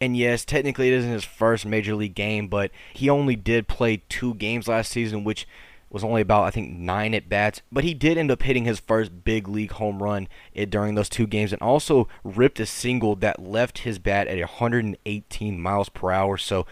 And 0.03 0.17
yes, 0.17 0.43
technically 0.43 0.89
it 0.89 0.95
isn't 0.95 1.09
his 1.09 1.23
first 1.23 1.65
major 1.65 1.95
league 1.95 2.13
game, 2.13 2.49
but 2.49 2.71
he 2.93 3.09
only 3.09 3.37
did 3.37 3.69
play 3.69 4.03
two 4.09 4.33
games 4.33 4.67
last 4.67 4.91
season, 4.91 5.23
which 5.23 5.47
was 5.89 6.03
only 6.03 6.21
about 6.21 6.43
I 6.43 6.51
think 6.51 6.77
nine 6.77 7.13
at 7.13 7.29
bats, 7.29 7.61
but 7.71 7.85
he 7.85 7.93
did 7.93 8.17
end 8.17 8.29
up 8.29 8.41
hitting 8.41 8.65
his 8.65 8.81
first 8.81 9.23
big 9.23 9.47
league 9.47 9.71
home 9.71 10.03
run 10.03 10.27
eh, 10.57 10.65
during 10.65 10.95
those 10.95 11.07
two 11.07 11.25
games, 11.25 11.53
and 11.53 11.61
also 11.61 12.09
ripped 12.21 12.59
a 12.59 12.65
single 12.65 13.15
that 13.15 13.41
left 13.41 13.79
his 13.79 13.97
bat 13.97 14.27
at 14.27 14.37
118 14.37 15.61
miles 15.61 15.87
per 15.87 16.11
hour. 16.11 16.37
So, 16.37 16.67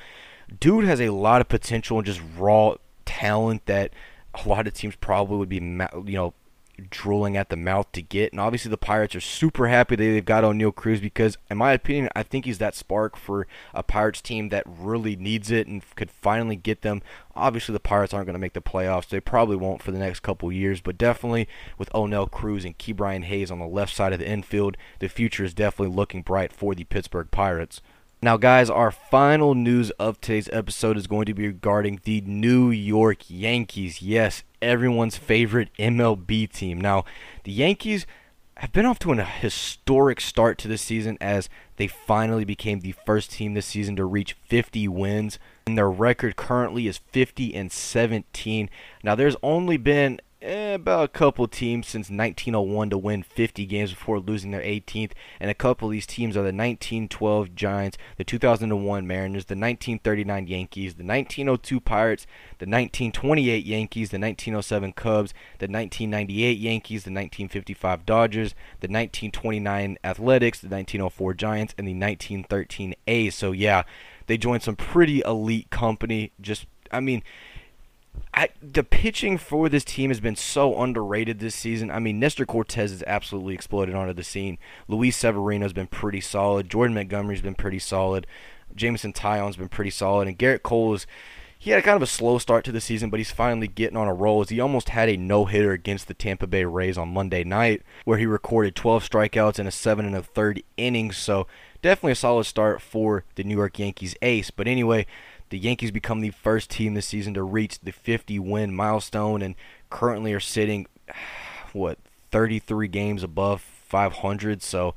dude 0.59 0.83
has 0.83 0.99
a 0.99 1.11
lot 1.11 1.39
of 1.39 1.47
potential 1.47 1.99
and 1.99 2.05
just 2.05 2.19
raw 2.37 2.75
talent 3.05 3.65
that 3.65 3.93
a 4.43 4.45
lot 4.45 4.67
of 4.67 4.73
teams 4.73 4.97
probably 4.97 5.37
would 5.37 5.47
be 5.47 5.55
you 5.55 6.17
know 6.17 6.33
drooling 6.89 7.37
at 7.37 7.49
the 7.49 7.55
mouth 7.55 7.91
to 7.91 8.01
get. 8.01 8.33
And 8.33 8.39
obviously, 8.39 8.69
the 8.69 8.77
Pirates 8.77 9.15
are 9.15 9.21
super 9.21 9.67
happy 9.67 9.95
that 9.95 10.03
they've 10.03 10.25
got 10.25 10.43
Oneil 10.43 10.73
Cruz 10.73 10.99
because, 10.99 11.37
in 11.49 11.57
my 11.57 11.73
opinion, 11.73 12.09
I 12.15 12.23
think 12.23 12.45
he's 12.45 12.57
that 12.57 12.75
spark 12.75 13.15
for 13.15 13.47
a 13.73 13.83
Pirates 13.83 14.21
team 14.21 14.49
that 14.49 14.63
really 14.65 15.15
needs 15.15 15.51
it 15.51 15.67
and 15.67 15.83
could 15.95 16.11
finally 16.11 16.55
get 16.55 16.81
them. 16.81 17.01
Obviously, 17.35 17.73
the 17.73 17.79
Pirates 17.79 18.13
aren't 18.13 18.25
going 18.25 18.33
to 18.33 18.39
make 18.39 18.53
the 18.53 18.61
playoffs. 18.61 19.07
They 19.07 19.19
probably 19.19 19.55
won't 19.55 19.81
for 19.81 19.91
the 19.91 19.99
next 19.99 20.21
couple 20.21 20.51
years, 20.51 20.81
but 20.81 20.97
definitely 20.97 21.47
with 21.77 21.91
Oneil 21.91 22.29
Cruz 22.29 22.65
and 22.65 22.77
Ke'Bryan 22.77 23.23
Hayes 23.23 23.51
on 23.51 23.59
the 23.59 23.67
left 23.67 23.95
side 23.95 24.13
of 24.13 24.19
the 24.19 24.29
infield, 24.29 24.77
the 24.99 25.07
future 25.09 25.43
is 25.43 25.53
definitely 25.53 25.95
looking 25.95 26.21
bright 26.21 26.51
for 26.51 26.75
the 26.75 26.83
Pittsburgh 26.83 27.29
Pirates. 27.31 27.81
Now, 28.23 28.37
guys, 28.37 28.69
our 28.69 28.91
final 28.91 29.55
news 29.55 29.89
of 29.91 30.21
today's 30.21 30.47
episode 30.53 30.95
is 30.95 31.07
going 31.07 31.25
to 31.25 31.33
be 31.33 31.47
regarding 31.47 32.01
the 32.03 32.21
New 32.21 32.69
York 32.69 33.23
Yankees. 33.27 34.03
Yes, 34.03 34.43
everyone's 34.61 35.17
favorite 35.17 35.69
MLB 35.79 36.51
team. 36.51 36.79
Now, 36.79 37.03
the 37.45 37.51
Yankees 37.51 38.05
have 38.57 38.71
been 38.71 38.85
off 38.85 38.99
to 38.99 39.11
a 39.11 39.23
historic 39.23 40.21
start 40.21 40.59
to 40.59 40.67
the 40.67 40.77
season 40.77 41.17
as 41.19 41.49
they 41.77 41.87
finally 41.87 42.45
became 42.45 42.81
the 42.81 42.93
first 43.07 43.31
team 43.31 43.55
this 43.55 43.65
season 43.65 43.95
to 43.95 44.05
reach 44.05 44.33
50 44.33 44.87
wins. 44.87 45.39
And 45.65 45.75
their 45.75 45.89
record 45.89 46.35
currently 46.35 46.85
is 46.85 46.99
50 46.99 47.55
and 47.55 47.71
17. 47.71 48.69
Now, 49.03 49.15
there's 49.15 49.35
only 49.41 49.77
been 49.77 50.21
eh, 50.71 50.75
about 50.75 51.03
a 51.03 51.07
couple 51.07 51.47
teams 51.47 51.87
since 51.87 52.09
1901 52.09 52.89
to 52.89 52.97
win 52.97 53.23
50 53.23 53.65
games 53.65 53.91
before 53.91 54.19
losing 54.19 54.51
their 54.51 54.61
18th, 54.61 55.11
and 55.39 55.51
a 55.51 55.55
couple 55.55 55.87
of 55.87 55.91
these 55.91 56.05
teams 56.05 56.35
are 56.35 56.41
the 56.41 56.53
1912 56.53 57.55
Giants, 57.55 57.97
the 58.17 58.23
2001 58.23 59.07
Mariners, 59.07 59.45
the 59.45 59.53
1939 59.53 60.47
Yankees, 60.47 60.95
the 60.95 61.03
1902 61.03 61.79
Pirates, 61.79 62.25
the 62.59 62.65
1928 62.65 63.65
Yankees, 63.65 64.09
the 64.09 64.19
1907 64.19 64.93
Cubs, 64.93 65.31
the 65.59 65.67
1998 65.67 66.57
Yankees, 66.57 67.03
the 67.03 67.11
1955 67.11 68.05
Dodgers, 68.05 68.51
the 68.79 68.87
1929 68.87 69.97
Athletics, 70.03 70.59
the 70.59 70.67
1904 70.67 71.33
Giants, 71.33 71.75
and 71.77 71.87
the 71.87 71.93
1913 71.93 72.95
A's. 73.07 73.35
So 73.35 73.51
yeah, 73.51 73.83
they 74.27 74.37
joined 74.37 74.63
some 74.63 74.75
pretty 74.75 75.21
elite 75.25 75.69
company. 75.69 76.31
Just 76.39 76.65
I 76.91 76.99
mean 76.99 77.23
I, 78.33 78.49
the 78.61 78.83
pitching 78.83 79.37
for 79.37 79.67
this 79.67 79.83
team 79.83 80.09
has 80.09 80.19
been 80.19 80.35
so 80.35 80.81
underrated 80.81 81.39
this 81.39 81.55
season. 81.55 81.91
I 81.91 81.99
mean, 81.99 82.19
Nestor 82.19 82.45
Cortes 82.45 82.75
has 82.75 83.03
absolutely 83.05 83.53
exploded 83.53 83.93
onto 83.93 84.13
the 84.13 84.23
scene. 84.23 84.57
Luis 84.87 85.17
Severino 85.17 85.65
has 85.65 85.73
been 85.73 85.87
pretty 85.87 86.21
solid. 86.21 86.69
Jordan 86.69 86.95
Montgomery's 86.95 87.41
been 87.41 87.55
pretty 87.55 87.79
solid. 87.79 88.25
Jameson 88.73 89.11
Taillon's 89.11 89.57
been 89.57 89.69
pretty 89.69 89.91
solid. 89.91 90.27
And 90.27 90.39
Gerrit 90.39 90.63
Cole 90.63 90.93
is 90.93 91.05
he 91.59 91.69
had 91.69 91.83
kind 91.83 91.95
of 91.95 92.01
a 92.01 92.07
slow 92.07 92.39
start 92.39 92.65
to 92.65 92.71
the 92.71 92.81
season, 92.81 93.11
but 93.11 93.19
he's 93.19 93.29
finally 93.29 93.67
getting 93.67 93.95
on 93.95 94.07
a 94.07 94.13
roll 94.13 94.41
as 94.41 94.49
he 94.49 94.59
almost 94.59 94.89
had 94.89 95.09
a 95.09 95.17
no-hitter 95.17 95.73
against 95.73 96.07
the 96.07 96.15
Tampa 96.15 96.47
Bay 96.47 96.65
Rays 96.65 96.97
on 96.97 97.13
Monday 97.13 97.43
night, 97.43 97.83
where 98.03 98.17
he 98.17 98.25
recorded 98.25 98.75
12 98.75 99.07
strikeouts 99.07 99.59
in 99.59 99.67
a 99.67 99.71
seven 99.71 100.05
and 100.05 100.15
a 100.15 100.23
third 100.23 100.63
innings. 100.75 101.17
So 101.17 101.45
definitely 101.83 102.13
a 102.13 102.15
solid 102.15 102.45
start 102.45 102.81
for 102.81 103.25
the 103.35 103.43
New 103.43 103.57
York 103.57 103.77
Yankees 103.77 104.15
ace. 104.23 104.49
But 104.49 104.67
anyway, 104.67 105.05
the 105.51 105.59
Yankees 105.59 105.91
become 105.91 106.21
the 106.21 106.31
first 106.31 106.69
team 106.69 106.95
this 106.95 107.05
season 107.05 107.33
to 107.35 107.43
reach 107.43 107.79
the 107.81 107.91
50 107.91 108.39
win 108.39 108.73
milestone 108.73 109.41
and 109.41 109.53
currently 109.89 110.33
are 110.33 110.39
sitting, 110.39 110.87
what, 111.73 111.99
33 112.31 112.87
games 112.87 113.21
above 113.21 113.61
500. 113.61 114.63
So 114.63 114.95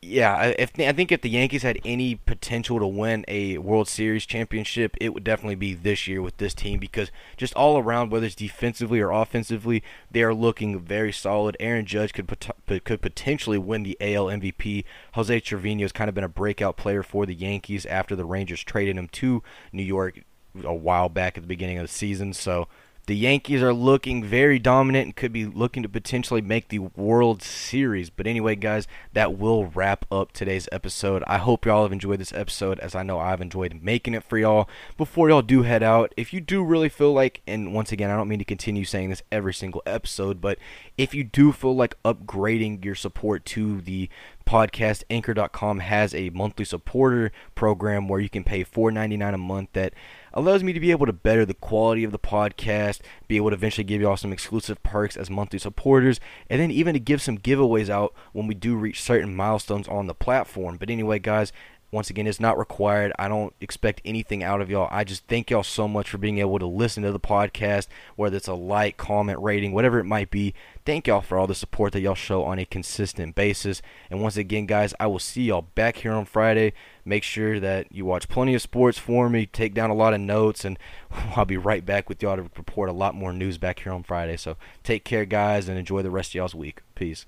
yeah, 0.00 0.52
if 0.58 0.72
I 0.78 0.92
think 0.92 1.12
if 1.12 1.20
the 1.20 1.30
Yankees 1.30 1.62
had 1.62 1.78
any 1.84 2.16
potential 2.16 2.78
to 2.78 2.86
win 2.86 3.24
a 3.28 3.58
World 3.58 3.88
Series 3.88 4.26
championship, 4.26 4.96
it 5.00 5.14
would 5.14 5.24
definitely 5.24 5.54
be 5.54 5.74
this 5.74 6.08
year 6.08 6.20
with 6.20 6.36
this 6.38 6.54
team 6.54 6.78
because 6.78 7.10
just 7.36 7.54
all 7.54 7.78
around, 7.78 8.10
whether 8.10 8.26
it's 8.26 8.34
defensively 8.34 9.00
or 9.00 9.10
offensively, 9.10 9.82
they 10.10 10.22
are 10.22 10.34
looking 10.34 10.80
very 10.80 11.12
solid. 11.12 11.56
Aaron 11.60 11.86
Judge 11.86 12.12
could 12.12 12.28
could 12.66 13.02
potentially 13.02 13.58
win 13.58 13.82
the 13.82 13.96
AL 14.00 14.26
MVP. 14.26 14.84
Jose 15.14 15.40
Trevino 15.40 15.82
has 15.82 15.92
kind 15.92 16.08
of 16.08 16.14
been 16.14 16.24
a 16.24 16.28
breakout 16.28 16.76
player 16.76 17.02
for 17.02 17.26
the 17.26 17.34
Yankees 17.34 17.86
after 17.86 18.16
the 18.16 18.24
Rangers 18.24 18.64
traded 18.64 18.96
him 18.96 19.08
to 19.08 19.42
New 19.72 19.84
York 19.84 20.24
a 20.64 20.74
while 20.74 21.08
back 21.08 21.36
at 21.36 21.42
the 21.42 21.48
beginning 21.48 21.78
of 21.78 21.84
the 21.84 21.92
season. 21.92 22.32
So 22.32 22.68
the 23.06 23.16
Yankees 23.16 23.62
are 23.62 23.74
looking 23.74 24.22
very 24.22 24.60
dominant 24.60 25.06
and 25.06 25.16
could 25.16 25.32
be 25.32 25.44
looking 25.44 25.82
to 25.82 25.88
potentially 25.88 26.40
make 26.40 26.68
the 26.68 26.78
World 26.78 27.42
Series. 27.42 28.10
But 28.10 28.28
anyway, 28.28 28.54
guys, 28.54 28.86
that 29.12 29.36
will 29.36 29.66
wrap 29.66 30.06
up 30.10 30.30
today's 30.30 30.68
episode. 30.70 31.24
I 31.26 31.38
hope 31.38 31.66
y'all 31.66 31.82
have 31.82 31.92
enjoyed 31.92 32.20
this 32.20 32.32
episode 32.32 32.78
as 32.78 32.94
I 32.94 33.02
know 33.02 33.18
I've 33.18 33.40
enjoyed 33.40 33.80
making 33.82 34.14
it 34.14 34.22
for 34.22 34.38
y'all. 34.38 34.68
Before 34.96 35.28
y'all 35.28 35.42
do 35.42 35.62
head 35.62 35.82
out, 35.82 36.14
if 36.16 36.32
you 36.32 36.40
do 36.40 36.62
really 36.62 36.88
feel 36.88 37.12
like, 37.12 37.42
and 37.44 37.74
once 37.74 37.90
again, 37.90 38.08
I 38.08 38.16
don't 38.16 38.28
mean 38.28 38.38
to 38.38 38.44
continue 38.44 38.84
saying 38.84 39.10
this 39.10 39.22
every 39.32 39.54
single 39.54 39.82
episode, 39.84 40.40
but 40.40 40.58
if 40.96 41.12
you 41.12 41.24
do 41.24 41.50
feel 41.50 41.74
like 41.74 42.00
upgrading 42.04 42.84
your 42.84 42.94
support 42.94 43.44
to 43.46 43.80
the 43.80 44.08
podcast, 44.46 45.02
Anchor.com 45.10 45.80
has 45.80 46.14
a 46.14 46.30
monthly 46.30 46.64
supporter 46.64 47.32
program 47.56 48.06
where 48.06 48.20
you 48.20 48.28
can 48.28 48.44
pay 48.44 48.64
$4.99 48.64 49.34
a 49.34 49.38
month 49.38 49.70
that 49.72 49.92
allows 50.34 50.62
me 50.62 50.72
to 50.72 50.80
be 50.80 50.90
able 50.90 51.06
to 51.06 51.12
better 51.12 51.44
the 51.44 51.54
quality 51.54 52.04
of 52.04 52.12
the 52.12 52.18
podcast, 52.18 53.00
be 53.28 53.36
able 53.36 53.50
to 53.50 53.54
eventually 53.54 53.84
give 53.84 54.00
you 54.00 54.08
all 54.08 54.16
some 54.16 54.32
exclusive 54.32 54.82
perks 54.82 55.16
as 55.16 55.30
monthly 55.30 55.58
supporters, 55.58 56.20
and 56.48 56.60
then 56.60 56.70
even 56.70 56.94
to 56.94 57.00
give 57.00 57.22
some 57.22 57.38
giveaways 57.38 57.88
out 57.88 58.14
when 58.32 58.46
we 58.46 58.54
do 58.54 58.76
reach 58.76 59.02
certain 59.02 59.34
milestones 59.34 59.88
on 59.88 60.06
the 60.06 60.14
platform. 60.14 60.76
But 60.76 60.90
anyway, 60.90 61.18
guys, 61.18 61.52
once 61.92 62.08
again, 62.08 62.26
it's 62.26 62.40
not 62.40 62.58
required. 62.58 63.12
I 63.18 63.28
don't 63.28 63.52
expect 63.60 64.00
anything 64.02 64.42
out 64.42 64.62
of 64.62 64.70
y'all. 64.70 64.88
I 64.90 65.04
just 65.04 65.26
thank 65.26 65.50
y'all 65.50 65.62
so 65.62 65.86
much 65.86 66.08
for 66.08 66.16
being 66.16 66.38
able 66.38 66.58
to 66.58 66.66
listen 66.66 67.02
to 67.02 67.12
the 67.12 67.20
podcast, 67.20 67.86
whether 68.16 68.38
it's 68.38 68.48
a 68.48 68.54
like, 68.54 68.96
comment, 68.96 69.38
rating, 69.40 69.74
whatever 69.74 69.98
it 69.98 70.04
might 70.04 70.30
be. 70.30 70.54
Thank 70.86 71.06
y'all 71.06 71.20
for 71.20 71.36
all 71.36 71.46
the 71.46 71.54
support 71.54 71.92
that 71.92 72.00
y'all 72.00 72.14
show 72.14 72.44
on 72.44 72.58
a 72.58 72.64
consistent 72.64 73.34
basis. 73.34 73.82
And 74.10 74.22
once 74.22 74.38
again, 74.38 74.64
guys, 74.64 74.94
I 74.98 75.06
will 75.06 75.18
see 75.18 75.42
y'all 75.42 75.68
back 75.74 75.96
here 75.96 76.12
on 76.12 76.24
Friday. 76.24 76.72
Make 77.04 77.24
sure 77.24 77.60
that 77.60 77.92
you 77.92 78.06
watch 78.06 78.26
plenty 78.26 78.54
of 78.54 78.62
sports 78.62 78.96
for 78.96 79.28
me, 79.28 79.44
take 79.44 79.74
down 79.74 79.90
a 79.90 79.94
lot 79.94 80.14
of 80.14 80.20
notes, 80.20 80.64
and 80.64 80.78
I'll 81.36 81.44
be 81.44 81.58
right 81.58 81.84
back 81.84 82.08
with 82.08 82.22
y'all 82.22 82.36
to 82.36 82.42
report 82.42 82.88
a 82.88 82.94
lot 82.94 83.14
more 83.14 83.34
news 83.34 83.58
back 83.58 83.80
here 83.80 83.92
on 83.92 84.02
Friday. 84.02 84.38
So 84.38 84.56
take 84.82 85.04
care, 85.04 85.26
guys, 85.26 85.68
and 85.68 85.78
enjoy 85.78 86.00
the 86.00 86.10
rest 86.10 86.30
of 86.30 86.36
y'all's 86.36 86.54
week. 86.54 86.80
Peace. 86.94 87.26